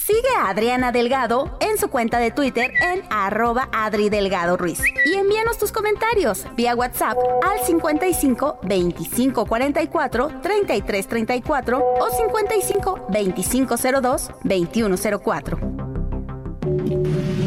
[0.00, 4.80] Sigue a Adriana Delgado en su cuenta de Twitter en arroba Adri Delgado Ruiz.
[5.04, 13.76] Y envíanos tus comentarios vía WhatsApp al 55 25 44 33 34 o 55 25
[13.76, 15.60] 02 21 04.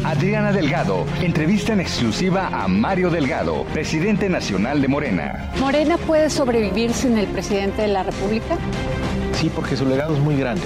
[0.04, 5.50] Adriana Delgado, entrevista en exclusiva a Mario Delgado, presidente nacional de Morena.
[5.58, 8.58] ¿Morena puede sobrevivir sin el presidente de la República?
[9.36, 10.62] Sí, porque su legado es muy grande.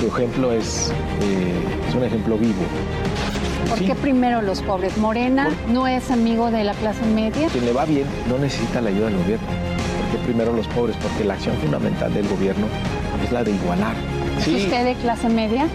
[0.00, 0.90] Su ejemplo es,
[1.22, 1.54] eh,
[1.88, 2.62] es un ejemplo vivo.
[3.68, 3.86] ¿Por Sí.
[3.86, 4.96] qué primero los pobres?
[4.98, 7.48] ¿Morena no es amigo de la clase media?
[7.48, 9.46] Quien le va bien no necesita la ayuda del gobierno.
[9.46, 10.96] ¿Por qué primero los pobres?
[11.02, 12.66] Porque la acción fundamental del gobierno
[13.24, 13.94] es la de igualar.
[14.38, 15.66] ¿Es Sí, usted de clase media?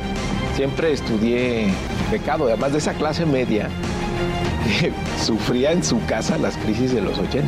[0.56, 1.70] siempre estudié
[2.12, 3.70] pecado, además de esa clase media
[4.80, 4.92] que
[5.24, 7.48] sufría en su casa las crisis de los 80.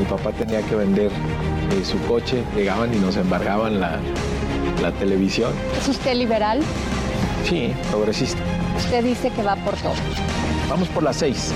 [0.00, 4.00] Mi papá tenía que vender eh, su coche, llegaban y nos embargaban la,
[4.80, 5.52] la televisión.
[5.78, 6.60] ¿Es usted liberal?
[7.44, 8.40] Sí, progresista.
[8.78, 9.92] Usted dice que va por todo.
[10.70, 11.52] Vamos por las seis.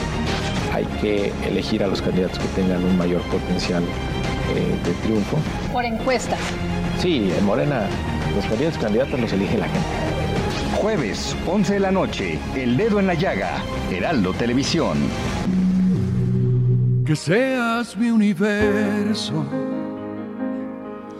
[0.74, 3.82] Hay que elegir a los candidatos que tengan un mayor potencial
[4.54, 5.38] eh, de triunfo.
[5.72, 6.38] Por encuestas.
[7.00, 7.88] Sí, en Morena
[8.36, 9.88] los candidatos candidatos los elige la gente.
[10.82, 14.98] Jueves, 11 de la noche, El Dedo en la Llaga, Heraldo Televisión.
[17.04, 19.44] Que seas mi universo.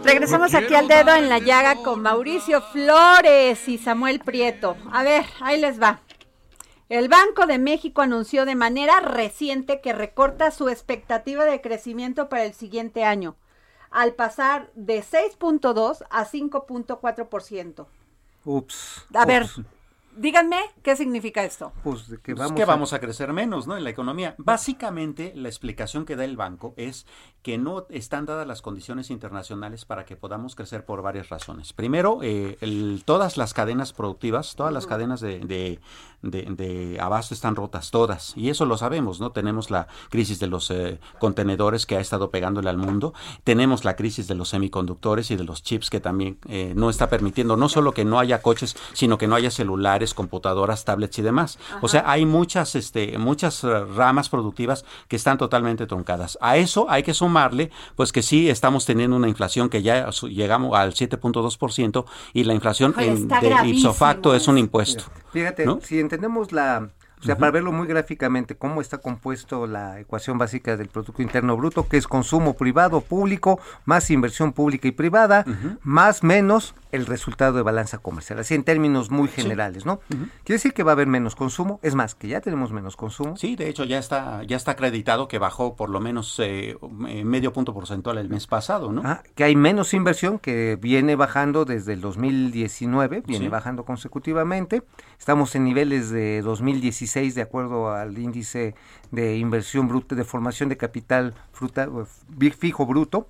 [0.03, 4.77] Regresamos aquí al dedo en la llaga con Mauricio Flores y Samuel Prieto.
[4.91, 5.99] A ver, ahí les va.
[6.89, 12.45] El Banco de México anunció de manera reciente que recorta su expectativa de crecimiento para
[12.45, 13.35] el siguiente año,
[13.91, 17.85] al pasar de 6.2 a 5.4%.
[18.43, 19.05] Ups.
[19.13, 19.47] A ver.
[20.17, 21.71] Díganme qué significa esto.
[21.83, 23.77] Pues de que Pues vamos, que a- vamos a crecer menos, ¿no?
[23.77, 24.35] En la economía.
[24.37, 27.05] Básicamente, la explicación que da el banco es
[27.41, 31.73] que no están dadas las condiciones internacionales para que podamos crecer por varias razones.
[31.73, 35.79] Primero, eh, el- todas las cadenas productivas, todas las cadenas de, de-
[36.25, 38.33] de- de abasto están rotas, todas.
[38.35, 39.31] Y eso lo sabemos, ¿no?
[39.31, 43.13] Tenemos la crisis de los eh, contenedores que ha estado pegándole al mundo.
[43.43, 47.09] Tenemos la crisis de los semiconductores y de los chips que también eh, no está
[47.09, 51.21] permitiendo no solo que no haya coches, sino que no haya celulares, computadoras, tablets y
[51.21, 51.59] demás.
[51.81, 56.37] O sea, hay muchas, este, muchas eh, ramas productivas que están totalmente truncadas.
[56.41, 60.75] A eso hay que sumarle, pues que sí estamos teniendo una inflación que ya llegamos
[60.77, 65.03] al 7.2% y la inflación en, de ipso facto es un impuesto.
[65.31, 65.79] Fíjate, ¿no?
[65.83, 70.77] si entendemos la, o sea, para verlo muy gráficamente, cómo está compuesto la ecuación básica
[70.77, 75.45] del Producto Interno Bruto, que es consumo privado, público, más inversión pública y privada,
[75.83, 79.99] más menos el resultado de balanza comercial, así en términos muy generales, ¿no?
[80.09, 83.37] Quiere decir que va a haber menos consumo, es más, que ya tenemos menos consumo.
[83.37, 86.77] Sí, de hecho ya está ya está acreditado que bajó por lo menos eh,
[87.07, 89.01] eh, medio punto porcentual el mes pasado, ¿no?
[89.05, 93.49] Ah, que hay menos inversión, que viene bajando desde el 2019, viene Sí.
[93.49, 94.83] bajando consecutivamente.
[95.19, 98.75] Estamos en niveles de 2016 de acuerdo al índice
[99.11, 101.83] de inversión bruta, de formación de capital fruta,
[102.41, 103.27] eh, fijo bruto.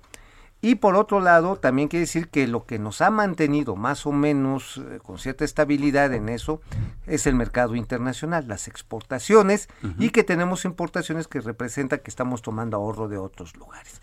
[0.62, 4.12] Y por otro lado, también quiere decir que lo que nos ha mantenido más o
[4.12, 6.60] menos eh, con cierta estabilidad en eso
[7.06, 12.76] es el mercado internacional, las exportaciones y que tenemos importaciones que representan que estamos tomando
[12.76, 14.00] ahorro de otros lugares.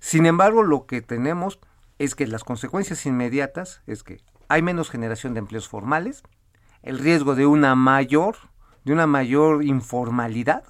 [0.00, 1.58] Sin embargo, lo que tenemos
[1.98, 6.22] es que las consecuencias inmediatas es que hay menos generación de empleos formales,
[6.82, 8.36] el riesgo de una mayor,
[8.84, 10.64] de una mayor informalidad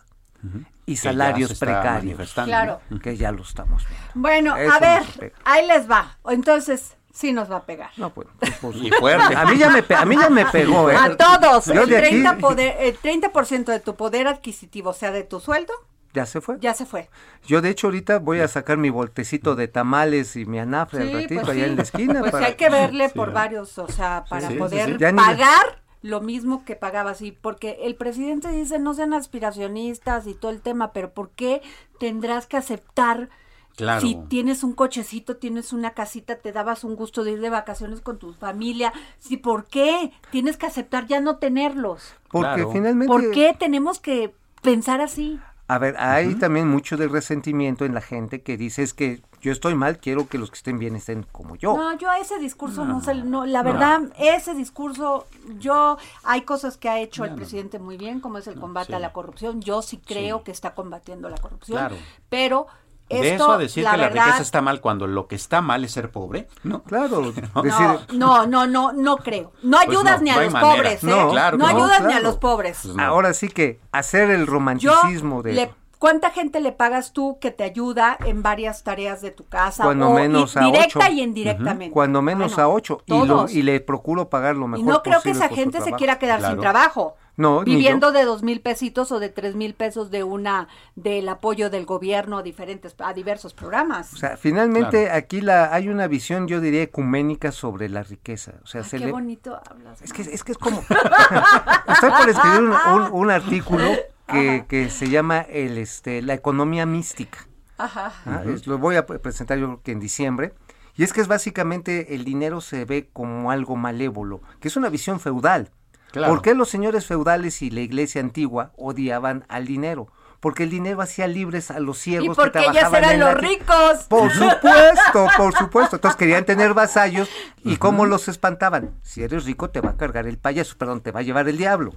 [0.87, 2.81] y salarios precarios, Claro.
[3.03, 4.07] que ya lo estamos viendo.
[4.15, 6.17] Bueno, Eso a ver, ahí les va.
[6.29, 7.91] Entonces, sí nos va a pegar.
[7.97, 8.29] No, pues,
[8.61, 9.35] pues, Y fuerte.
[9.35, 10.97] A mí ya me, pe- a mí ya me pegó, ¿eh?
[10.97, 11.67] A todos.
[11.69, 15.41] El de aquí 30%, poder, el 30 de tu poder adquisitivo, o sea, de tu
[15.41, 15.73] sueldo,
[16.13, 16.57] ya se fue.
[16.61, 17.11] ya se fue.
[17.47, 21.09] Yo de hecho ahorita voy a sacar mi voltecito de tamales y mi anafre al
[21.09, 21.71] Sí, ratito pues allá sí.
[21.71, 22.21] en la esquina.
[22.21, 23.15] Pues para- hay que verle Sí.
[23.15, 24.97] por varios, o sea, para sí, sí, poder sí.
[24.99, 27.21] Ya ni- pagar lo mismo que pagabas.
[27.23, 31.63] Y porque el presidente dice no sean aspiracionistas y todo el tema, pero ¿por qué
[31.99, 33.29] tendrás que aceptar?
[33.77, 34.01] Claro.
[34.01, 38.01] Si tienes un cochecito, tienes una casita, te dabas un gusto de ir de vacaciones
[38.01, 38.93] con tu familia.
[39.19, 40.13] Sí, ¿por qué?
[40.31, 42.15] Tienes que aceptar ya no tenerlos.
[42.31, 42.73] Porque Claro.
[42.73, 43.13] finalmente...
[43.13, 45.39] ¿Por qué tenemos que pensar así?
[45.69, 49.53] A ver, hay también mucho de resentimiento en la gente que dice es que yo
[49.53, 51.77] estoy mal, quiero que los que estén bien estén como yo.
[51.77, 55.27] No, yo a ese discurso no, sé, no, la verdad, ese discurso,
[55.59, 58.95] yo, hay cosas que ha hecho el presidente muy bien, como es el combate sí.
[58.95, 61.97] a la corrupción, yo sí creo que está combatiendo la corrupción, Claro.
[62.29, 62.67] pero
[63.09, 65.37] esto, de eso a decir la que la verdad, riqueza está mal cuando lo que
[65.37, 66.83] está mal es ser pobre, ¿no?
[66.83, 67.21] Claro,
[67.55, 69.53] no, decir, no, no, no, no creo.
[69.63, 70.75] No Pues ayudas no, ni a no los manera.
[70.75, 71.07] pobres, ¿eh?
[71.07, 72.81] No, claro no ayudas ni a los pobres.
[72.83, 73.03] Pues no.
[73.05, 75.53] ahora sí que hacer el Yo, romanticismo de...
[75.53, 75.75] le-
[76.07, 79.85] ¿cuánta gente le pagas tú que te ayuda en varias tareas de tu casa?
[79.85, 81.13] Cuando o menos a directa ocho.
[81.13, 81.93] y indirectamente.
[81.93, 85.03] Cuando menos Bueno, a ocho y, lo- y le procuro pagar lo mejor Y no
[85.03, 87.17] creo que esa gente se quiera quedar sin trabajo.
[87.39, 91.69] No, viviendo de dos mil pesitos o de tres mil pesos de una del apoyo
[91.69, 94.15] del gobierno a diferentes a diversos programas.
[94.15, 98.55] O sea, finalmente aquí la hay una visión, yo diría, ecuménica sobre la riqueza.
[98.65, 99.13] O sea, Ay, se qué le...
[99.13, 100.01] bonito hablas.
[100.01, 100.81] Es que, es que es como...
[101.89, 103.85] Estoy por escribir un, un- un artículo
[104.29, 107.47] que, que se llama el, este, la economía mística.
[107.79, 108.13] Ajá.
[108.27, 108.43] ¿ah?
[108.47, 110.55] Es- Lo voy a pre- presentar yo creo que en diciembre.
[110.97, 114.89] Y es que es básicamente el dinero se ve como algo malévolo, que es una
[114.89, 115.71] visión feudal.
[116.11, 116.33] Claro.
[116.33, 120.09] ¿Por qué los señores feudales y la iglesia antigua odiaban al dinero?
[120.41, 123.21] Porque el dinero hacía libres a los Y ciegos que porque ellos trabajaban eran en
[123.21, 124.05] los ricos.
[124.09, 125.97] Por supuesto, por supuesto.
[125.97, 127.29] Entonces querían tener vasallos
[127.65, 128.93] y cómo los espantaban.
[129.03, 131.59] Si eres rico te va a cargar el payaso, perdón, te va a llevar el
[131.59, 131.93] diablo.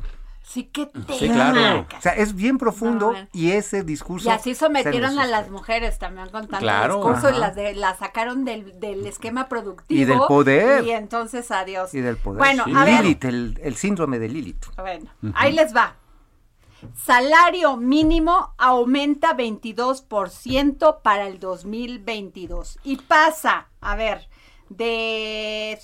[0.49, 1.85] Sí que te Sí, claro.
[1.95, 4.27] O sea, es bien profundo No, y ese discurso...
[4.27, 7.99] Y así sometieron a las mujeres también con tanto Claro, discurso y las de, las
[7.99, 10.01] sacaron del, del esquema productivo.
[10.01, 10.85] Y del poder.
[10.85, 11.93] Y entonces adiós.
[11.93, 12.39] Y del poder.
[12.39, 12.73] Bueno, Sí.
[12.75, 13.03] a ver.
[13.03, 14.65] Lilith, el, el síndrome de Lilith.
[14.75, 15.97] Bueno, ahí les va.
[16.97, 24.27] Salario mínimo aumenta 22% para el 2022 y pasa, a ver,
[24.69, 25.77] de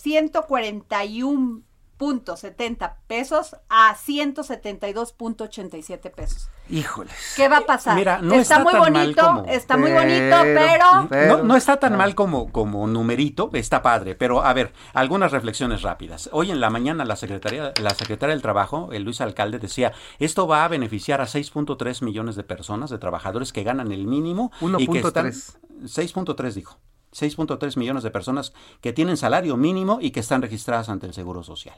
[2.00, 6.50] 141.70 pesos a 172.87 pesos.
[6.70, 7.14] Híjoles.
[7.36, 7.96] ¿Qué va a pasar?
[7.96, 11.44] Mira, no está, está muy tan mal bonito, como- está muy bonito, Pero- pero No,
[11.44, 16.30] no está tan mal como, como numerito, está padre, pero a ver, algunas reflexiones rápidas.
[16.34, 20.48] Hoy en la mañana la secretaria, la secretaria del Trabajo, el Luis Alcalde, decía, esto
[20.48, 24.52] va a beneficiar a 6.3 millones de personas, de trabajadores que ganan el mínimo.
[24.80, 25.60] y que están- 1.3.
[25.86, 26.80] 6.3 dijo.
[27.16, 31.44] 6.3 millones de personas que tienen salario mínimo y que están registradas ante el Seguro
[31.44, 31.78] Social.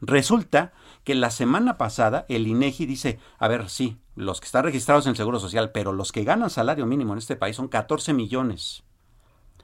[0.00, 0.72] Resulta
[1.04, 5.10] que la semana pasada el INEGI dice, a ver, sí, los que están registrados en
[5.10, 8.82] el Seguro Social, pero los que ganan salario mínimo en este país son 14 millones.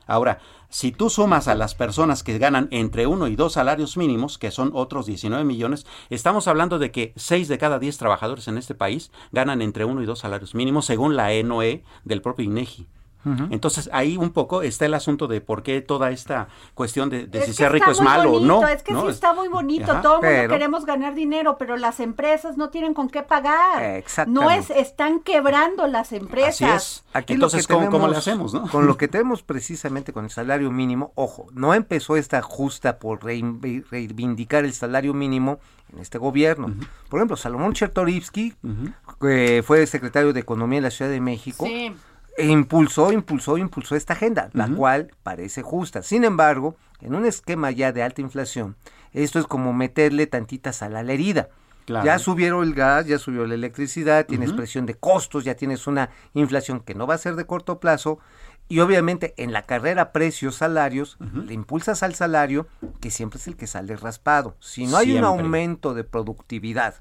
[0.06, 0.38] Ahora,
[0.70, 4.50] si tú sumas a las personas que ganan entre uno y dos salarios mínimos, que
[4.50, 8.74] son otros 19 millones, estamos hablando de que 6 de cada 10 trabajadores en este
[8.74, 12.86] país ganan entre uno y dos salarios mínimos, según la ENOE del propio INEGI.
[13.50, 17.40] Entonces ahí un poco está el asunto de por qué toda esta cuestión de, de
[17.40, 18.68] Es si ser rico es malo bonito, o no.
[18.68, 19.02] Es que ¿no?
[19.02, 19.90] sí está muy bonito.
[19.92, 20.00] Ajá.
[20.00, 23.82] Todo el mundo queremos ganar dinero, pero las empresas no tienen con qué pagar.
[23.82, 24.44] Exactamente.
[24.44, 26.62] No es, están quebrando las empresas.
[26.62, 27.04] Así es.
[27.12, 28.68] Aquí Entonces, lo que ¿cómo, tenemos, cómo le hacemos, no?
[28.70, 33.24] Con lo que tenemos precisamente con el salario mínimo, ojo, no empezó esta justa por
[33.24, 35.58] reivindicar el salario mínimo
[35.92, 36.74] en este gobierno.
[37.08, 38.54] Por ejemplo, Salomón Chertorivsky,
[39.20, 41.92] que fue secretario de Economía en la Ciudad de México, Sí.
[42.38, 46.02] E impulsó, impulsó, impulsó esta agenda, la cual parece justa.
[46.02, 48.76] Sin embargo, en un esquema ya de alta inflación,
[49.12, 51.48] esto es como meterle tantita sal a la herida.
[51.84, 52.06] Claro.
[52.06, 56.10] Ya subieron el gas, ya subió la electricidad, tienes presión de costos, ya tienes una
[56.32, 58.20] inflación que no va a ser de corto plazo
[58.68, 62.68] y obviamente en la carrera precios-salarios le impulsas al salario
[63.00, 64.54] que siempre es el que sale raspado.
[64.60, 66.96] Si no hay un aumento de productividad,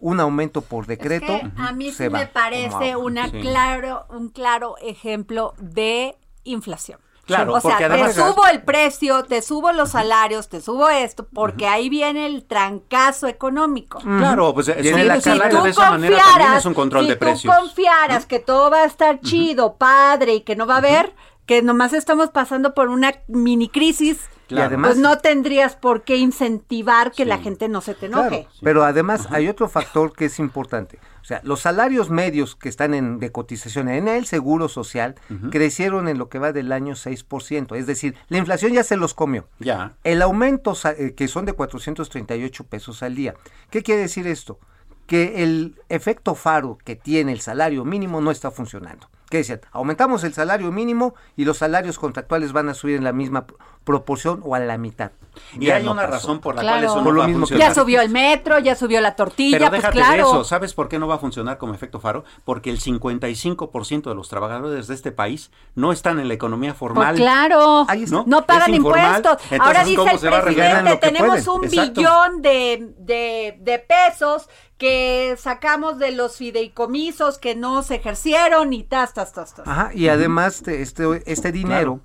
[0.00, 3.40] un aumento por decreto, Es que a mí se sí va me parece una Sí.
[3.40, 7.00] claro, un claro ejemplo de inflación.
[7.26, 11.28] Claro, o sea, además- te subo el precio, te subo los salarios, te subo esto,
[11.34, 13.98] porque ahí viene el trancazo económico.
[13.98, 17.08] Claro, pues eh, Viene subir la tú de esa manera también es un control si
[17.10, 17.54] de tú precios.
[17.54, 21.14] confiaras que todo va a estar chido, padre y que no va a haber,
[21.44, 24.64] que nomás estamos pasando por una mini crisis, Claro.
[24.64, 27.28] Y además, pues no tendrías por qué incentivar que Sí.
[27.28, 28.48] la gente no se te Claro, enoje.
[28.62, 30.98] pero además hay otro factor que es importante.
[31.20, 35.16] O sea, los salarios medios que están en, de cotización en el Seguro Social
[35.50, 37.76] crecieron en lo que va del año 6%.
[37.76, 39.46] Es decir, la inflación ya se los comió.
[39.58, 39.94] Ya.
[40.04, 43.34] El aumento eh, que son de 438 pesos al día.
[43.70, 44.58] ¿Qué quiere decir esto?
[45.06, 49.08] Que el efecto faro que tiene el salario mínimo no está funcionando.
[49.30, 49.60] ¿Qué decían?
[49.72, 53.46] Aumentamos el salario mínimo y los salarios contractuales van a subir en la misma
[53.92, 55.12] proporción o a la mitad.
[55.58, 56.12] Y Ya hay no una pasó.
[56.14, 56.76] razón por la Claro.
[56.78, 57.74] cual eso Por no lo va a mismo que- funcionar.
[57.74, 60.12] Ya subió el metro, ya subió la tortilla, Pero pues déjate claro.
[60.14, 62.24] de eso, ¿sabes por qué no va a funcionar como efecto faro?
[62.44, 66.78] Porque el 55% de los trabajadores de este país no están en la economía Pues
[66.80, 67.16] formal.
[67.16, 68.16] claro, Ahí está.
[68.16, 68.44] no, ¿no?
[68.46, 69.60] pagan informal, impuestos.
[69.60, 71.60] Ahora dice ¿cómo el a presidente, tenemos pueden?
[71.60, 71.92] un Exacto.
[72.00, 78.84] billón de, de, de pesos que sacamos de los fideicomisos que no se ejercieron y
[78.84, 79.66] tas, tas, tas, tas.
[79.66, 81.98] Ajá, y además te- este, este dinero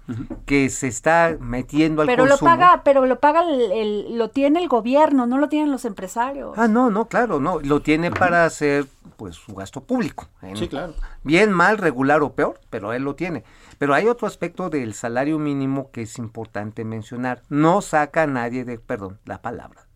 [0.48, 4.62] que se está metiendo al Pero lo paga, pero lo paga el, el- lo tiene
[4.62, 6.58] el gobierno, no lo tienen los empresarios.
[6.58, 8.86] Ah, no, no, claro, no, lo tiene para hacer
[9.18, 10.28] pues su gasto público.
[10.42, 10.94] En- Sí, claro.
[11.24, 13.44] Bien, mal, regular o peor, pero él lo tiene.
[13.80, 17.42] Pero hay otro aspecto del salario mínimo que es importante mencionar.
[17.50, 19.88] No saca a nadie de, perdón, la palabra.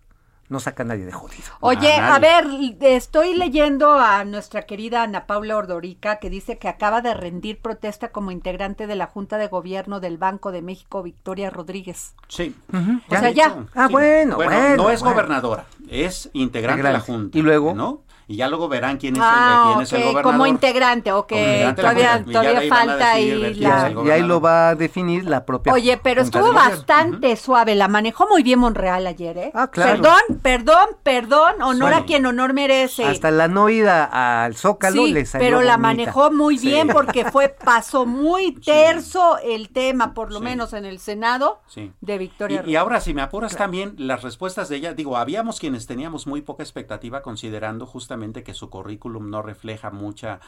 [0.49, 1.43] No saca a nadie de jodido.
[1.59, 2.45] Oye, a ver,
[2.79, 8.09] estoy leyendo a nuestra querida Ana Paula Ordorica que dice que acaba de rendir protesta
[8.13, 12.15] como integrante de la Junta de Gobierno del Banco de México, Victoria Rodríguez.
[12.29, 12.55] Sí.
[12.71, 13.65] O sea, ya.
[13.75, 15.15] Ah, bueno, bueno, No es bueno.
[15.15, 17.11] gobernadora, es integrante de la Integrante.
[17.11, 17.37] Junta.
[17.37, 18.01] Y luego- ¿no?
[18.29, 20.23] Y ya luego verán quién es, Ah, el, quién es el gobernador.
[20.33, 21.29] como integrante, ok.
[21.29, 22.23] Como integrante Todavía.
[22.27, 23.91] Y todavía falta ahí la...
[24.05, 25.71] Y ahí lo va a definir la propia.
[25.71, 29.51] Oye, pero estuvo bastante suave, la manejó muy bien Monreal ayer, ¿eh?
[29.53, 30.01] Ah, claro.
[30.01, 33.05] Perdón, perdón, perdón, honor a quien honor merece.
[33.05, 35.77] Hasta la no ida al Zócalo Sí, le salió pero la bonita.
[35.77, 36.67] manejó muy Sí.
[36.67, 40.43] bien porque fue pasó muy terso el tema, por lo Sí.
[40.43, 41.93] menos en el Senado, Sí.
[42.01, 42.61] de Victoria.
[42.65, 46.27] Y, y ahora, si me apuras también, las respuestas de ella, digo, habíamos quienes teníamos
[46.27, 50.39] muy poca expectativa considerando justamente que su currículum no refleja mucha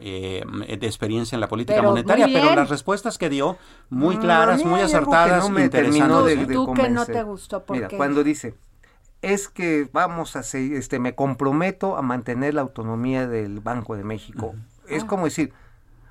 [0.00, 0.42] eh,
[0.78, 3.56] de experiencia en la política Pero monetaria, pero las respuestas que dio,
[3.90, 6.36] muy claras, muy acertadas, no me terminó interesantes.
[6.36, 6.46] de, ¿eh?
[6.46, 7.14] de Tú que no convencer.
[7.14, 7.96] te gustó, ¿por Mira, qué?
[7.96, 8.54] cuando dice,
[9.22, 14.04] es que vamos a seguir, este, me comprometo a mantener la autonomía del Banco de
[14.04, 14.54] México.
[14.88, 15.52] Es como decir,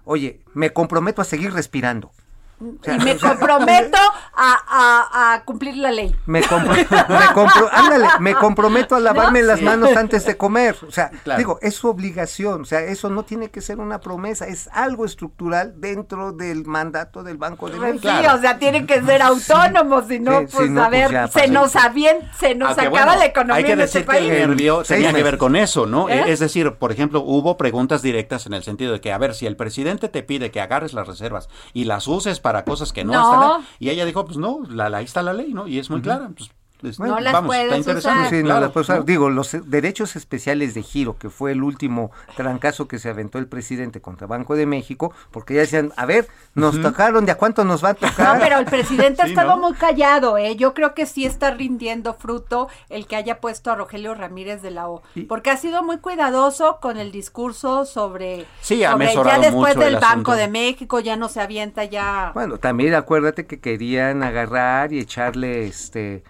[0.05, 2.11] oye, me comprometo a seguir respirando.
[2.59, 3.97] Y me comprometo
[4.35, 6.15] a, a- a cumplir la ley.
[6.25, 9.65] Me, compro- me compro- ándale, me comprometo a lavarme las Sí.
[9.65, 10.75] manos antes de comer.
[10.87, 11.37] O sea, Claro.
[11.37, 12.61] digo, es su obligación.
[12.61, 17.23] O sea, eso no tiene que ser una promesa, es algo estructural dentro del mandato
[17.23, 18.07] del Banco de México.
[18.09, 21.11] Sí, o sea, tienen que ser autónomos, si no, Sí, sí, pues no, a pues
[21.11, 23.99] ver, se nos avien, se nos Aunque, acaba bueno, la economía Hay que en este
[23.99, 24.47] decir que el país.
[24.47, 26.09] nervio tenía que ver con eso, ¿no?
[26.09, 26.23] ¿Eh?
[26.31, 29.45] Es decir, por ejemplo, hubo preguntas directas en el sentido de que, a ver, si
[29.45, 33.13] el presidente te pide que agarres las reservas y las uses para cosas que no,
[33.13, 33.33] No.
[33.57, 35.67] están, y ella dijo, pues no, la, la- ahí está la ley, ¿no?
[35.67, 36.29] Y es muy clara.
[36.35, 36.49] Pues,
[36.83, 38.29] es- No las vamos, puedes está usar.
[38.29, 38.99] Sí, no las puedo usar.
[38.99, 39.03] ¿no?
[39.05, 43.47] Digo, los derechos especiales de giro, que fue el último trancazo que se aventó el
[43.47, 47.63] presidente contra Banco de México, porque ya decían, a ver, nos tocaron, ¿de a cuánto
[47.63, 48.35] nos va a tocar?
[48.35, 49.61] No, pero el presidente ha Sí, estado ¿no?
[49.69, 50.55] muy callado, ¿eh?
[50.55, 54.71] Yo creo que sí está rindiendo fruto el que haya puesto a Rogelio Ramírez de
[54.71, 59.39] la O, porque ha sido muy cuidadoso con el discurso sobre, Sí, ha sobre ya
[59.39, 60.31] después mucho del el Banco asunto.
[60.33, 62.31] de México, ya no se avienta ya.
[62.33, 66.23] Bueno, también acuérdate que querían agarrar y echarle este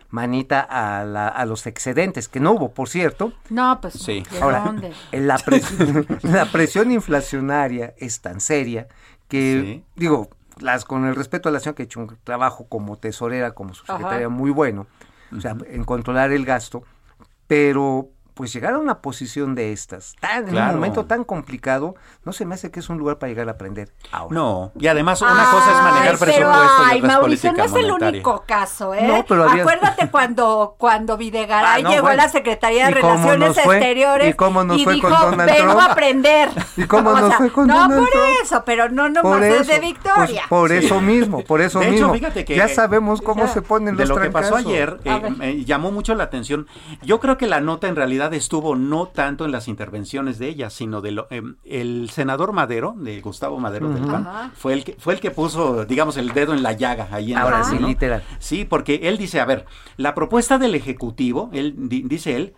[0.70, 3.34] a, la- a los excedentes, que no hubo, por cierto.
[3.50, 4.24] No, pues Sí.
[4.32, 4.92] ¿de Ahora, dónde?
[5.12, 8.88] la presión, la presión inflacionaria es tan seria
[9.28, 9.84] que, Sí.
[9.96, 10.30] digo,
[10.60, 13.74] las con el respeto a la señora que ha hecho un trabajo como tesorera, como
[13.74, 13.98] su Ajá.
[13.98, 14.88] secretaria muy bueno,
[15.36, 16.84] o sea, en controlar el gasto,
[17.48, 22.32] pero pues llegar a una posición de estas, tan, en un momento tan complicado, no
[22.34, 24.34] se me hace que es un lugar para llegar a aprender ahora.
[24.36, 27.78] No, y además una cosa es manejar presupuesto ay, y otra es Mauricio, política no
[27.80, 29.08] es el único caso, ¿eh?
[29.08, 32.22] No, pero había- Acuérdate cuando, cuando Videgaray Ah, no, llegó bueno.
[32.22, 33.58] a la Secretaría de ¿Y cómo Relaciones?
[33.58, 35.88] Exteriores ¿Y cómo nos fue dijo, con Donald vengo Trump?
[35.88, 36.50] a aprender.
[36.78, 38.26] ¿Y cómo O nos sea, fue con no, Donald por Trump?
[38.44, 40.44] eso, pero no nomás Por es eso, de pues, Victoria.
[40.48, 40.76] por Sí.
[40.78, 42.14] eso mismo, por eso De hecho, mismo.
[42.14, 43.48] fíjate que- ya sabemos cómo Ya.
[43.52, 46.68] se ponen de los lo que pasó ayer eh, llamó mucho la atención.
[47.02, 50.70] Yo creo que la nota en realidad estuvo no tanto en las intervenciones de ella,
[50.70, 54.52] sino de lo, em, el senador Madero, de Gustavo Madero del PAN, Ajá.
[54.56, 57.38] fue el que fue el que puso, digamos, el dedo en la llaga ahí en
[57.38, 57.88] Ahora la- sí, ¿no?
[57.88, 58.24] literal.
[58.40, 59.66] Sí, porque él dice, a ver,
[59.98, 62.54] la propuesta del ejecutivo, él di- dice él,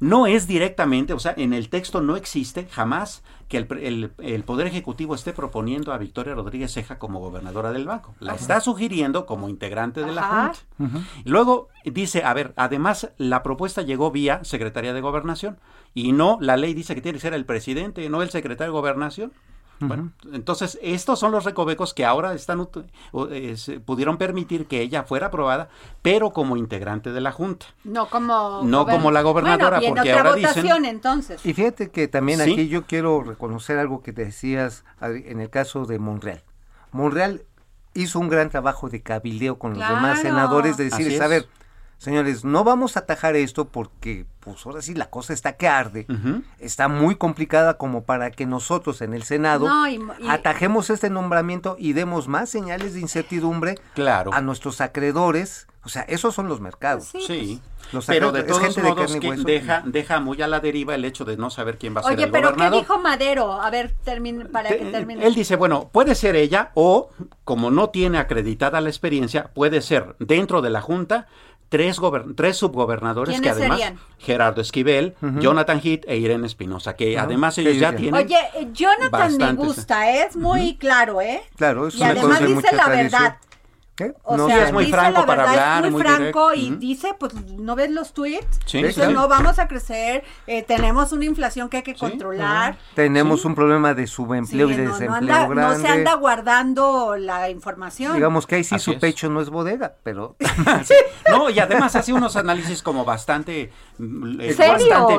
[0.00, 3.22] no es directamente, o sea, en el texto no existe jamás
[3.52, 7.70] que el, pre- el- el Poder Ejecutivo esté proponiendo a Victoria Rodríguez Ceja como gobernadora
[7.70, 8.14] del banco.
[8.18, 10.52] La está sugiriendo como integrante de la Ajá.
[10.78, 11.00] Junta.
[11.26, 15.58] Luego dice, a ver, además la propuesta llegó vía Secretaría de Gobernación
[15.92, 18.78] y no, la ley dice que tiene que ser el presidente, no el secretario de
[18.78, 19.32] Gobernación.
[19.80, 22.68] Bueno, entonces estos son los recovecos que ahora están
[23.30, 25.70] eh, se pudieron permitir que ella fuera aprobada,
[26.02, 27.66] pero como integrante de la Junta.
[27.82, 31.44] No como No como la gobernadora, bueno, viene porque otra ahora dicen- votación entonces.
[31.44, 32.52] Y fíjate que también Sí.
[32.52, 36.44] aquí yo quiero reconocer algo que te decías en el caso de Monreal.
[36.92, 37.42] Monreal
[37.94, 41.20] hizo un gran trabajo de cabildeo con los demás senadores de decirles, es.
[41.20, 41.48] a ver,
[42.02, 46.06] señores, no vamos a atajar esto porque pues ahora sí la cosa está que arde.
[46.58, 51.10] Está muy complicada como para que nosotros en el Senado No, y- y- atajemos este
[51.10, 54.32] nombramiento y demos más señales de incertidumbre Claro.
[54.34, 55.68] a nuestros acreedores.
[55.84, 57.06] O sea, esos son los mercados.
[57.06, 57.62] Sí, Sí.
[57.90, 59.42] Los Pero acreedores- de todos gente de modos carne y que hueso.
[59.42, 62.14] deja, deja muy a la deriva el hecho de no saber quién va a ser
[62.14, 63.60] Oye, el pero ¿qué dijo Madero?
[63.60, 65.26] A ver, termine, para que termine.
[65.26, 67.10] Él dice, bueno, puede ser ella o,
[67.44, 71.26] como no tiene acreditada la experiencia, puede ser dentro de la Junta
[71.72, 71.98] tres,
[72.36, 73.98] tres subgobernadores que ¿Quiénes además, serían?
[74.18, 78.22] Gerardo Esquivel, Jonathan Heath e Irene Espinosa, que Ajá, además ellos ya tienen...
[78.22, 80.26] Oye, eh, Jonathan me gusta, ¿eh?
[80.28, 81.40] es muy claro, ¿eh?
[81.56, 83.22] Claro, es y además dice la tradición.
[83.22, 83.36] verdad.
[83.94, 84.14] ¿Qué?
[84.22, 86.50] O No sea, es muy dice franco la para verdad, hablar, es muy, muy franco
[86.52, 86.54] directo.
[86.54, 88.58] y dice, pues, ¿no ves los tweets?
[88.64, 89.12] Sí, Dice, sí.
[89.12, 92.78] no vamos a crecer, eh, tenemos una inflación que hay que controlar.
[92.94, 95.80] Tenemos un problema de subempleo Sí, y de no, no desempleo no grande.
[95.82, 98.14] se anda guardando la información.
[98.14, 98.98] Digamos que ahí sí Así su es.
[98.98, 100.36] pecho no es bodega, pero
[101.30, 103.70] No, y además hace unos análisis como bastante,
[104.00, 104.56] eh,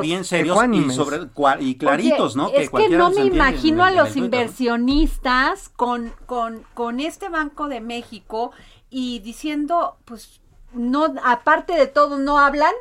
[0.02, 0.96] bien serios y, Ecuánimes.
[0.96, 2.48] sobre, cua- y claritos, Oye, ¿no?
[2.48, 4.24] Es que, no me en imagino a los ¿no?
[4.24, 8.50] inversionistas con, con, con este Banco de México
[8.96, 10.40] y diciendo, pues,
[10.72, 12.72] no, aparte de todo, no hablan,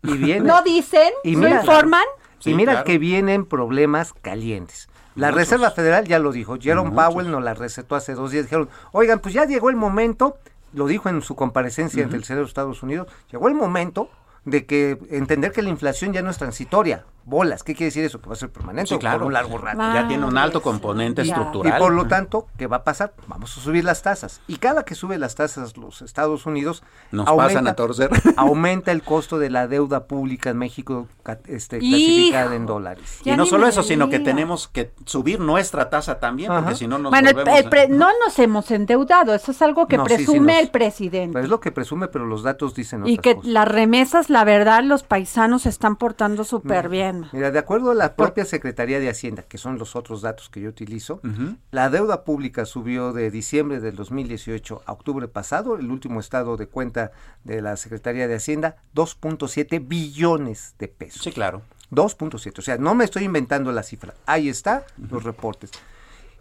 [0.00, 2.04] y no dicen, Y no informan.
[2.38, 2.84] Sí, y mira claro.
[2.84, 4.88] que vienen problemas calientes.
[5.16, 5.40] La Muchos.
[5.40, 7.06] Reserva Federal ya lo dijo, Jerome Muchos.
[7.06, 10.36] Powell nos la recetó hace dos días, dijeron, oigan, pues ya llegó el momento,
[10.72, 14.08] lo dijo en su comparecencia ante el Senado de Estados Unidos, llegó el momento
[14.46, 17.04] de que entender que la inflación ya no es transitoria.
[17.28, 18.20] Bolas, ¿qué quiere decir eso?
[18.20, 19.18] Que va a ser permanente Sí, o claro.
[19.18, 19.78] por un largo rato.
[19.82, 21.26] Ah, Ya tiene un alto componente santa.
[21.26, 21.78] Y estructural.
[21.80, 23.14] por lo tanto, ¿qué va a pasar?
[23.26, 24.40] Vamos a subir las tasas.
[24.46, 28.10] Y cada que sube las tasas los Estados Unidos, Nos pasan a torcer.
[28.36, 31.08] aumenta el costo de la deuda pública en México
[31.48, 31.96] este, Hijo.
[31.96, 33.20] clasificada en dólares.
[33.24, 36.74] Y no solo eso, sino que tenemos que subir nuestra tasa también, porque Ajá.
[36.76, 37.58] si no nos Bueno, el- volvemos...
[37.60, 40.62] el pre- no nos hemos endeudado, eso es algo que No, sí, sí presume nos-
[40.62, 41.32] el presidente.
[41.32, 43.50] Pues es lo que presume, pero los datos dicen y que cosas.
[43.50, 47.24] las remesas, la verdad, los paisanos se están portando súper bien.
[47.32, 50.60] Mira, de acuerdo a la propia Secretaría de Hacienda, que son los otros datos que
[50.60, 51.22] yo utilizo,
[51.70, 56.66] la deuda pública subió de diciembre del 2018 a octubre pasado, el último estado de
[56.66, 57.12] cuenta
[57.44, 61.22] de la Secretaría de Hacienda, 2.7 billones de pesos.
[61.22, 61.62] Sí, claro.
[61.90, 65.70] 2.7, o sea, no me estoy inventando la cifra, ahí está los reportes.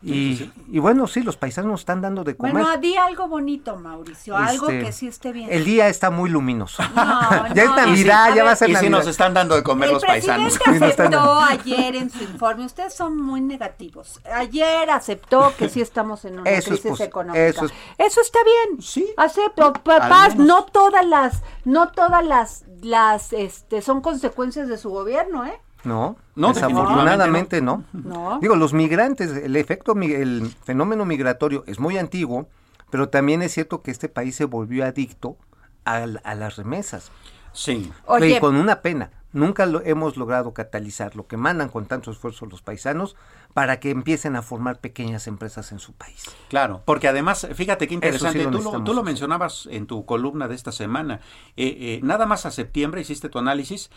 [0.06, 2.54] Y, y bueno, sí, los paisanos nos están dando de comer.
[2.54, 5.48] Bueno, di algo bonito, Mauricio, algo Este, que sí esté bien.
[5.52, 6.84] El día está muy luminoso.
[6.96, 8.98] No, ya es no, Navidad, a ya va a ver, ser Y si Navidad.
[9.00, 10.54] nos están dando de comer El los paisanos.
[10.68, 14.22] están- aceptó ayer en su informe, ustedes son muy negativos.
[14.32, 17.44] Ayer aceptó que sí estamos en una Eso es crisis posi- económica.
[17.48, 17.66] eso
[17.98, 18.82] Eso, es- está bien.
[18.82, 19.74] Sí, Acepto.
[19.74, 25.60] Papás, no todas las, no todas las, las, este, son consecuencias de su gobierno, ¿eh?
[25.86, 27.84] No, No, desafortunadamente no.
[27.94, 28.40] No.
[28.42, 32.48] Digo, los migrantes, el efecto, el fenómeno migratorio es muy antiguo,
[32.90, 35.38] pero también es cierto que este país se volvió adicto
[35.86, 37.12] a, a las remesas.
[37.54, 37.92] Sí.
[38.06, 39.12] Oye, Y con una pena.
[39.36, 43.18] Nunca lo hemos logrado catalizar lo que mandan con tanto esfuerzo los paisanos
[43.54, 46.24] para que empiecen a formar pequeñas empresas en su país.
[46.48, 50.06] Claro, porque además, fíjate qué interesante, Eso sí lo tú, lo, tú mencionabas en tu
[50.06, 51.20] columna de esta semana,
[51.58, 53.92] eh, eh, nada más a septiembre hiciste tu análisis,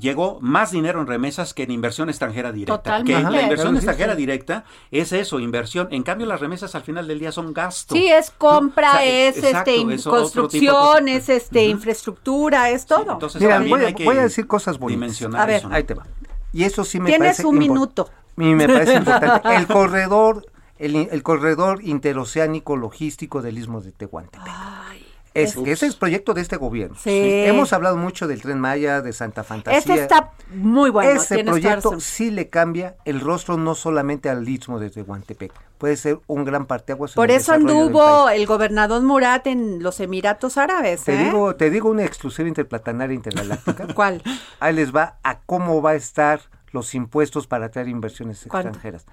[0.00, 2.78] llegó más dinero en remesas que en inversión extranjera directa.
[2.82, 3.22] Totalmente.
[3.24, 4.18] Que la inversión extranjera sí.
[4.18, 5.88] directa es eso, inversión.
[5.90, 7.94] En cambio, las remesas al final del día son gasto.
[7.94, 13.12] Sí, es compra, O sea, es exacto, este es construcción, es este infraestructura, es todo.
[13.12, 15.00] Entonces, Mira, también voy, a- hay que voy a decir cosas bonitas.
[15.00, 15.56] dimensionar A ver.
[15.56, 15.74] eso, ¿no?
[15.74, 16.06] Ahí te va.
[16.52, 18.10] Y eso sí me Tienes parece un minuto.
[18.36, 19.48] Y me parece importante.
[19.56, 20.46] El corredor,
[20.78, 24.48] el, el corredor interoceánico logístico del Istmo de Tehuantepec.
[25.32, 26.96] Es, ese es proyecto de este gobierno.
[27.00, 27.10] Sí.
[27.12, 29.78] Hemos hablado mucho del Tren Maya, de Santa Fantasía.
[29.78, 31.20] Este está muy bueno.
[31.20, 32.00] Ese proyecto razón.
[32.00, 35.52] sí le cambia el rostro no solamente al Istmo de Tehuantepec.
[35.78, 37.14] Puede ser un gran parteaguas.
[37.14, 41.04] Por el eso anduvo el gobernador Murat en los Emiratos Árabes.
[41.04, 41.24] Te ¿eh?
[41.24, 43.86] digo, te digo una exclusiva interplatanaria intergaláctica.
[43.94, 44.22] ¿Cuál?
[44.58, 46.40] Ahí les va a cómo va a estar
[46.72, 48.68] los impuestos para atraer inversiones ¿Cuánto?
[48.68, 49.06] extranjeras.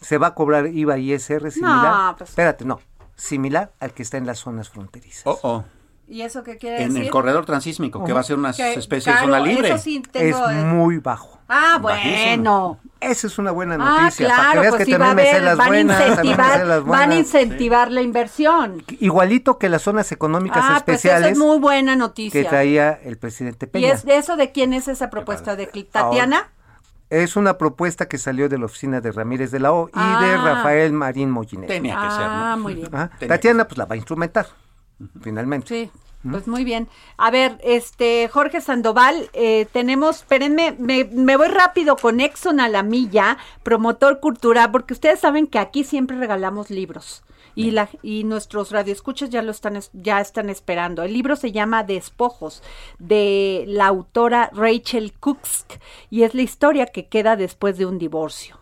[0.00, 2.10] Se va a cobrar IVA y ISR similar.
[2.10, 2.80] No, pues- Espérate, no.
[3.16, 5.22] Similar al que está en las zonas fronterizas.
[5.26, 5.64] Oh, oh.
[6.06, 7.04] ¿Y eso qué quiere En decir?
[7.06, 9.68] el corredor transísmico, que va a ser una Que, especie de zona libre.
[9.68, 11.38] Eso sí tengo, es eh, muy bajo.
[11.48, 12.16] Ah, Bajísimo.
[12.26, 12.80] bueno.
[13.00, 14.28] Esa es una buena Ah, noticia.
[14.28, 15.66] para que claro, veas pues que sí va a también me sé haber, las van
[15.66, 15.98] a buenas.
[15.98, 17.18] también me sé incentivar, las van a buenas.
[17.18, 18.84] incentivar la inversión.
[19.00, 22.48] Igualito que las zonas económicas Ah, pues eso especiales es muy buena que noticia.
[22.48, 23.92] traía el presidente ¿Y Peña.
[23.92, 25.56] es de eso de quién es esa propuesta?
[25.56, 26.50] ¿De Tatiana?
[27.22, 30.00] Es una propuesta que salió de la oficina de Ramírez de la O y de
[30.34, 30.40] Ah.
[30.44, 31.68] Rafael Marín Mollinedo.
[31.68, 32.62] Tenía que ser, Ah, ¿no?
[32.62, 32.88] muy bien.
[32.94, 33.10] Ajá.
[33.28, 34.46] Tatiana pues la va a instrumentar,
[35.22, 35.68] finalmente.
[35.68, 35.90] Sí,
[36.28, 36.88] pues muy bien.
[37.16, 42.68] A ver, este Jorge Sandoval, eh, tenemos, espérenme, me, me voy rápido con Exxon a
[42.68, 47.22] la milla, promotor cultural, porque ustedes saben que aquí siempre regalamos libros.
[47.56, 51.02] Y, la, y nuestros radioescuchas ya lo están es- ya están esperando.
[51.02, 52.62] El libro se llama Despojos
[52.98, 55.66] de la autora Rachel Cooks
[56.10, 58.58] y es la historia que queda después de un divorcio.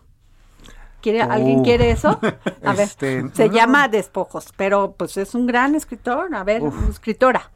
[1.01, 1.63] ¿Quiere, ¿Alguien Uh.
[1.65, 2.21] quiere eso?
[2.65, 3.55] A ver, Este, se no.
[3.55, 6.33] llama Despojos, pero pues es un gran escritor.
[6.35, 6.91] A ver, Uf.
[6.91, 7.51] escritora.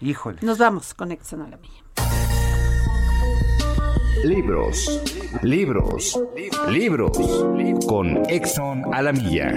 [0.00, 0.38] Híjole.
[0.40, 1.74] Nos vamos con Exxon a la milla.
[4.24, 5.00] Libros,
[5.42, 6.20] libros,
[6.68, 7.16] libros.
[7.86, 9.52] Con Exxon a la milla.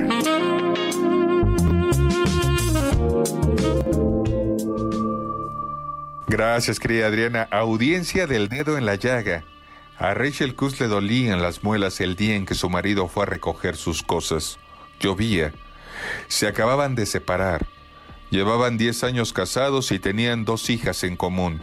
[6.33, 7.47] Gracias, querida Adriana.
[7.51, 9.43] Audiencia del dedo en la llaga.
[9.99, 13.27] A Rachel Cus le dolían las muelas el día en que su marido fue a
[13.27, 14.57] recoger sus cosas.
[14.99, 15.53] Llovía.
[16.29, 17.67] Se acababan de separar.
[18.31, 21.61] Llevaban 10 años casados y tenían dos hijas en común.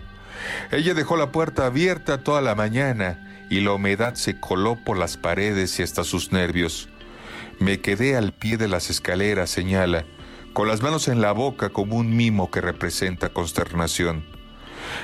[0.71, 5.17] Ella dejó la puerta abierta toda la mañana y la humedad se coló por las
[5.17, 6.89] paredes y hasta sus nervios.
[7.59, 10.05] Me quedé al pie de las escaleras, señala,
[10.53, 14.30] con las manos en la boca como un mimo que representa consternación.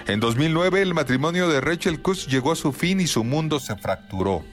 [0.07, 3.76] En 2009 el matrimonio de Rachel Kuss llegó a su fin y su mundo se
[3.76, 4.45] fracturó.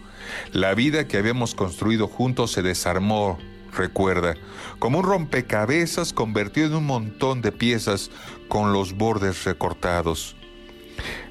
[0.51, 3.37] La vida que habíamos construido juntos se desarmó,
[3.75, 4.35] recuerda,
[4.79, 8.11] como un rompecabezas convertido en un montón de piezas
[8.47, 10.35] con los bordes recortados.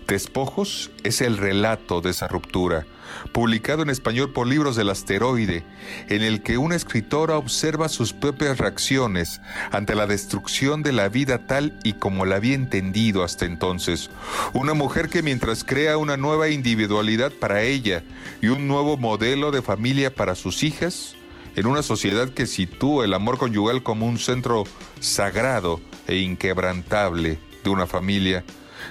[0.07, 2.87] Despojos es el relato de esa ruptura,
[3.33, 5.65] publicado en español por Libros del Asteroide,
[6.09, 9.41] en el que una escritora observa sus propias reacciones
[9.71, 14.11] ante la destrucción de la vida tal y como la había entendido hasta entonces.
[14.53, 18.03] Una mujer que mientras crea una nueva individualidad para ella
[18.41, 21.17] y un nuevo modelo de familia para sus hijas,
[21.55, 24.65] en una sociedad que sitúa el amor conyugal como un centro
[25.01, 28.45] sagrado e inquebrantable de una familia,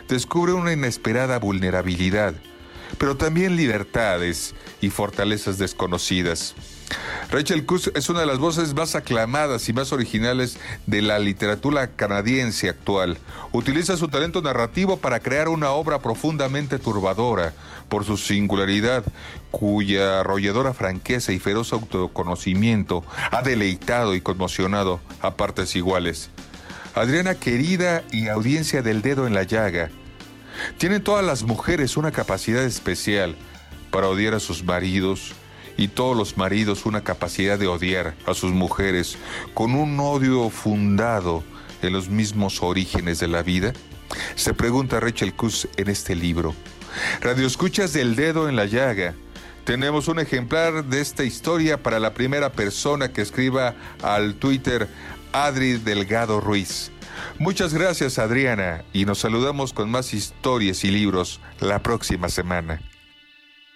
[0.07, 2.35] descubre una inesperada vulnerabilidad,
[2.97, 6.55] pero también libertades y fortalezas desconocidas.
[7.29, 11.87] Rachel Kuss es una de las voces más aclamadas y más originales de la literatura
[11.95, 13.17] canadiense actual.
[13.53, 17.53] Utiliza su talento narrativo para crear una obra profundamente turbadora
[17.87, 19.03] por su singularidad,
[19.51, 26.29] cuya arrolladora franqueza y feroz autoconocimiento ha deleitado y conmocionado a partes iguales.
[26.95, 29.89] Adriana querida y audiencia del dedo en la llaga,
[30.77, 33.35] tienen todas las mujeres una capacidad especial
[33.91, 35.33] para odiar a sus maridos
[35.77, 39.17] y todos los maridos una capacidad de odiar a sus mujeres
[39.53, 41.43] con un odio fundado
[41.81, 43.73] en los mismos orígenes de la vida?
[44.35, 46.53] Se pregunta Rachel Kuss en este libro.
[47.21, 49.13] Radio Escuchas del Dedo en la Llaga.
[49.63, 54.87] Tenemos un ejemplar de esta historia para la primera persona que escriba al Twitter
[55.31, 56.91] Adri Delgado Ruiz.
[57.39, 62.81] Muchas gracias Adriana y nos saludamos con más historias y libros la próxima semana.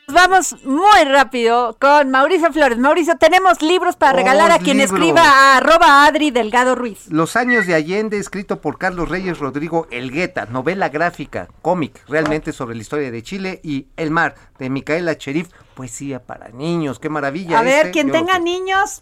[0.07, 2.77] Nos Vamos muy rápido con Mauricio Flores.
[2.77, 4.93] Mauricio, tenemos libros para Oh, regalar a quien libros.
[4.93, 7.07] escriba a arroba Adri Delgado Ruiz.
[7.09, 12.75] Los años de Allende, escrito por Carlos Reyes Rodrigo Elgueta, novela gráfica, cómic, realmente sobre
[12.75, 17.57] la historia de Chile, y El Mar, de Micaela Cherif, poesía para niños, qué maravilla.
[17.57, 19.01] A ver, este, quien tenga niños,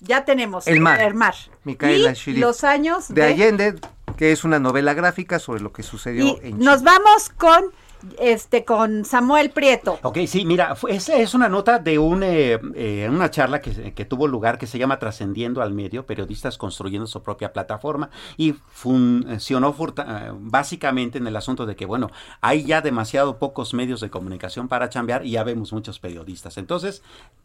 [0.00, 0.66] ya tenemos.
[0.66, 1.00] El Mar.
[1.00, 1.34] El Mar.
[1.64, 3.74] Micaela y los años de Allende,
[4.16, 7.72] que es una novela gráfica sobre lo que sucedió Y en nos vamos con
[8.18, 9.98] este con Samuel Prieto.
[10.02, 14.04] Ok, sí, mira, esa es una nota de un, eh, eh, una charla que, que,
[14.04, 19.74] tuvo lugar que se llama Trascendiendo al Medio, periodistas construyendo su propia plataforma y funcionó
[19.78, 24.68] eh, básicamente en el asunto de que, bueno, hay ya demasiado pocos medios de comunicación
[24.68, 26.56] para chambear y ya vemos muchos periodistas.
[26.56, 27.02] Entonces,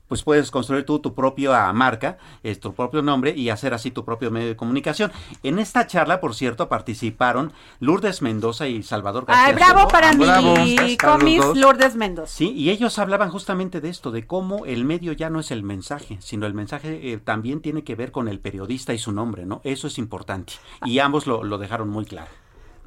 [0.08, 4.06] pues puedes construir tú tu propia marca, es tu propio nombre y hacer así tu
[4.06, 5.12] propio medio de comunicación.
[5.43, 9.45] En esta charla, por cierto, participaron Lourdes Mendoza y Salvador García.
[9.47, 12.34] Ay, bravo para mi comis Lourdes Mendoza.
[12.34, 15.64] Sí, y ellos hablaban justamente de esto, de cómo el medio ya no es el
[15.64, 19.45] mensaje, sino el mensaje eh, también tiene que ver con el periodista y su nombre,
[19.45, 19.62] ¿no?
[19.64, 20.54] Eso es importante.
[20.86, 22.30] Y ambos lo, lo dejaron muy claro.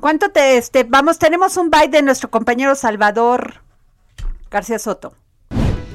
[0.00, 3.62] ¿Cuánto te, este, vamos, tenemos un byte de nuestro compañero Salvador
[4.50, 5.14] García Soto.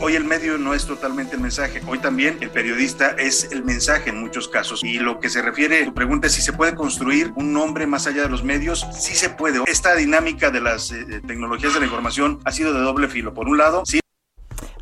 [0.03, 4.09] Hoy el medio no es totalmente el mensaje, hoy también el periodista es el mensaje
[4.09, 4.83] en muchos casos.
[4.83, 8.07] Y lo que se refiere, tu pregunta es si se puede construir un nombre más
[8.07, 9.61] allá de los medios, sí se puede.
[9.67, 13.35] Esta dinámica de las eh, tecnologías de la información ha sido de doble filo.
[13.35, 14.00] Por un lado, sí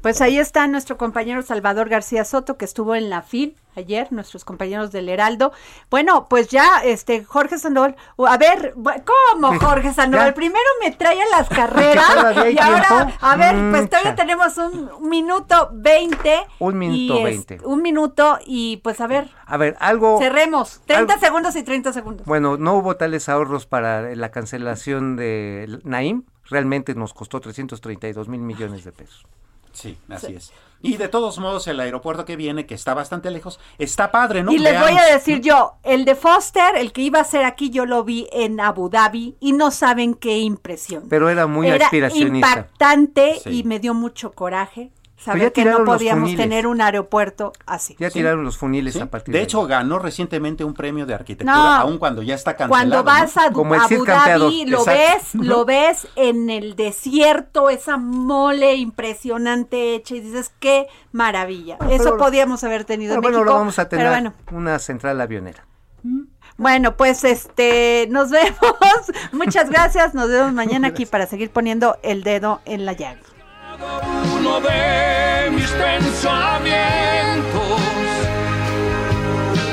[0.02, 4.46] pues ahí está nuestro compañero Salvador García Soto, que estuvo en la FIL ayer, nuestros
[4.46, 5.52] compañeros del Heraldo.
[5.90, 10.34] Bueno, pues ya, este, Jorge Sandoval, a ver, ¿cómo Jorge Sandoval?
[10.34, 12.10] Primero me trae a las carreras
[12.52, 16.46] y ahora, a ver, pues mm, todavía tenemos un minuto veinte.
[16.60, 17.60] Un minuto veinte.
[17.64, 19.30] un minuto y pues a ver.
[19.46, 20.20] A ver, algo.
[20.20, 22.26] Cerremos, 30 segundos y 30 segundos.
[22.26, 28.42] Bueno, no hubo tales ahorros para la cancelación de Naim, realmente nos costó 332 mil
[28.42, 29.26] millones de pesos.
[29.80, 30.52] Sí, así es.
[30.82, 34.52] Y de todos modos, el aeropuerto que viene, que está bastante lejos, está padre, ¿no?
[34.52, 37.70] Y les voy a decir yo, el de Foster, el que iba a ser aquí,
[37.70, 41.08] yo lo vi en Abu Dhabi y no saben qué impresión.
[41.10, 46.66] Pero era muy era impactante y me dio mucho coraje saber que no podíamos tener
[46.68, 47.96] un aeropuerto así.
[48.00, 51.78] Ya tiraron los funiles a partir de De hecho, ganó recientemente un premio de arquitectura,
[51.80, 52.70] aun cuando ya está cancelado.
[52.70, 59.96] Cuando vas a, Abu Dhabi, lo ves, lo ves en el desierto, esa mole impresionante
[59.96, 61.78] hecha y dices, qué maravilla.
[61.90, 63.52] Eso podíamos haber tenido en bueno, México.
[63.52, 65.66] lo vamos a tener una central avionera.
[66.58, 68.58] Bueno, pues este, nos vemos.
[69.32, 70.14] Muchas gracias.
[70.14, 73.22] Nos vemos mañana aquí para seguir poniendo el dedo en la llaga
[74.50, 76.32] uno de mis pensamientos.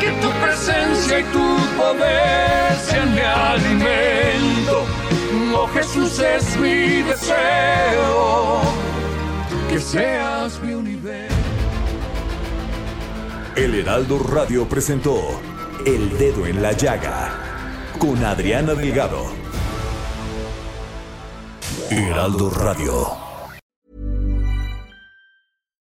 [0.01, 4.85] Que tu presencia y tu poder sean mi alimento.
[5.55, 8.61] Oh Jesús es mi deseo.
[9.68, 11.35] Que seas mi universo.
[13.57, 15.41] El Heraldo Radio presentó
[15.87, 17.31] El Dedo en la Llaga
[17.99, 19.24] con Adriana Delgado.
[21.91, 23.26] Heraldo Radio.